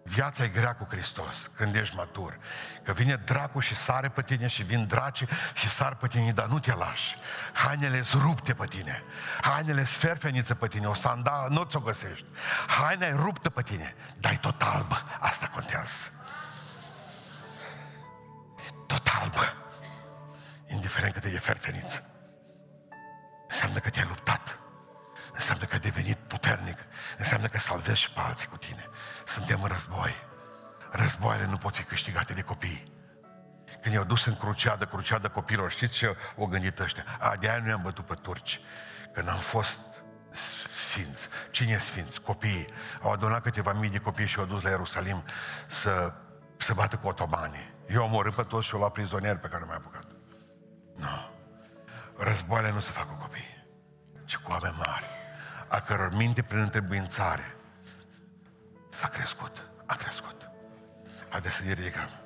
[0.04, 2.38] Viața e grea cu Hristos când ești matur.
[2.84, 5.24] Că vine dracu și sare pe tine și vin draci
[5.54, 7.16] și sar pe tine, dar nu te lași.
[7.52, 9.02] Hainele rupte pe tine.
[9.40, 10.86] Hainele sferfeniță pe tine.
[10.86, 12.24] O sandală nu ți-o găsești.
[12.66, 15.02] Haina e ruptă pe tine, dar e tot albă.
[15.20, 16.10] Asta contează.
[18.86, 19.54] Tot albă.
[20.66, 22.04] Indiferent cât e de ferfeniță.
[23.48, 24.61] Înseamnă că te-ai luptat.
[25.32, 26.78] Înseamnă că ai devenit puternic.
[27.18, 28.88] Înseamnă că salvezi și pe alții cu tine.
[29.24, 30.14] Suntem în război.
[30.90, 32.92] Războaiele nu pot fi câștigate de copii.
[33.82, 37.04] Când i-au dus în cruceadă, cruceadă copilor, știți ce au gândit ăștia?
[37.18, 38.60] A, de aia nu i-am bătut pe turci.
[39.12, 39.80] Când am fost
[40.74, 41.28] sfinți.
[41.50, 42.20] Cine e sfinți?
[42.20, 42.66] Copiii.
[43.02, 45.24] Au adunat câteva mii de copii și au dus la Ierusalim
[45.66, 46.12] să,
[46.56, 47.74] să bată cu otomanii.
[47.88, 50.04] Eu am omorât pe toți și au luat prizonieri pe care mi-a apucat.
[50.96, 51.04] Nu.
[51.04, 51.30] No.
[52.16, 53.66] Războaiele nu se fac cu copii,
[54.24, 55.06] ci cu oameni mari,
[55.72, 57.56] a căror minte prin întrebuințare
[58.88, 60.50] s-a crescut, a crescut.
[61.28, 62.21] Haideți să ne ridicăm.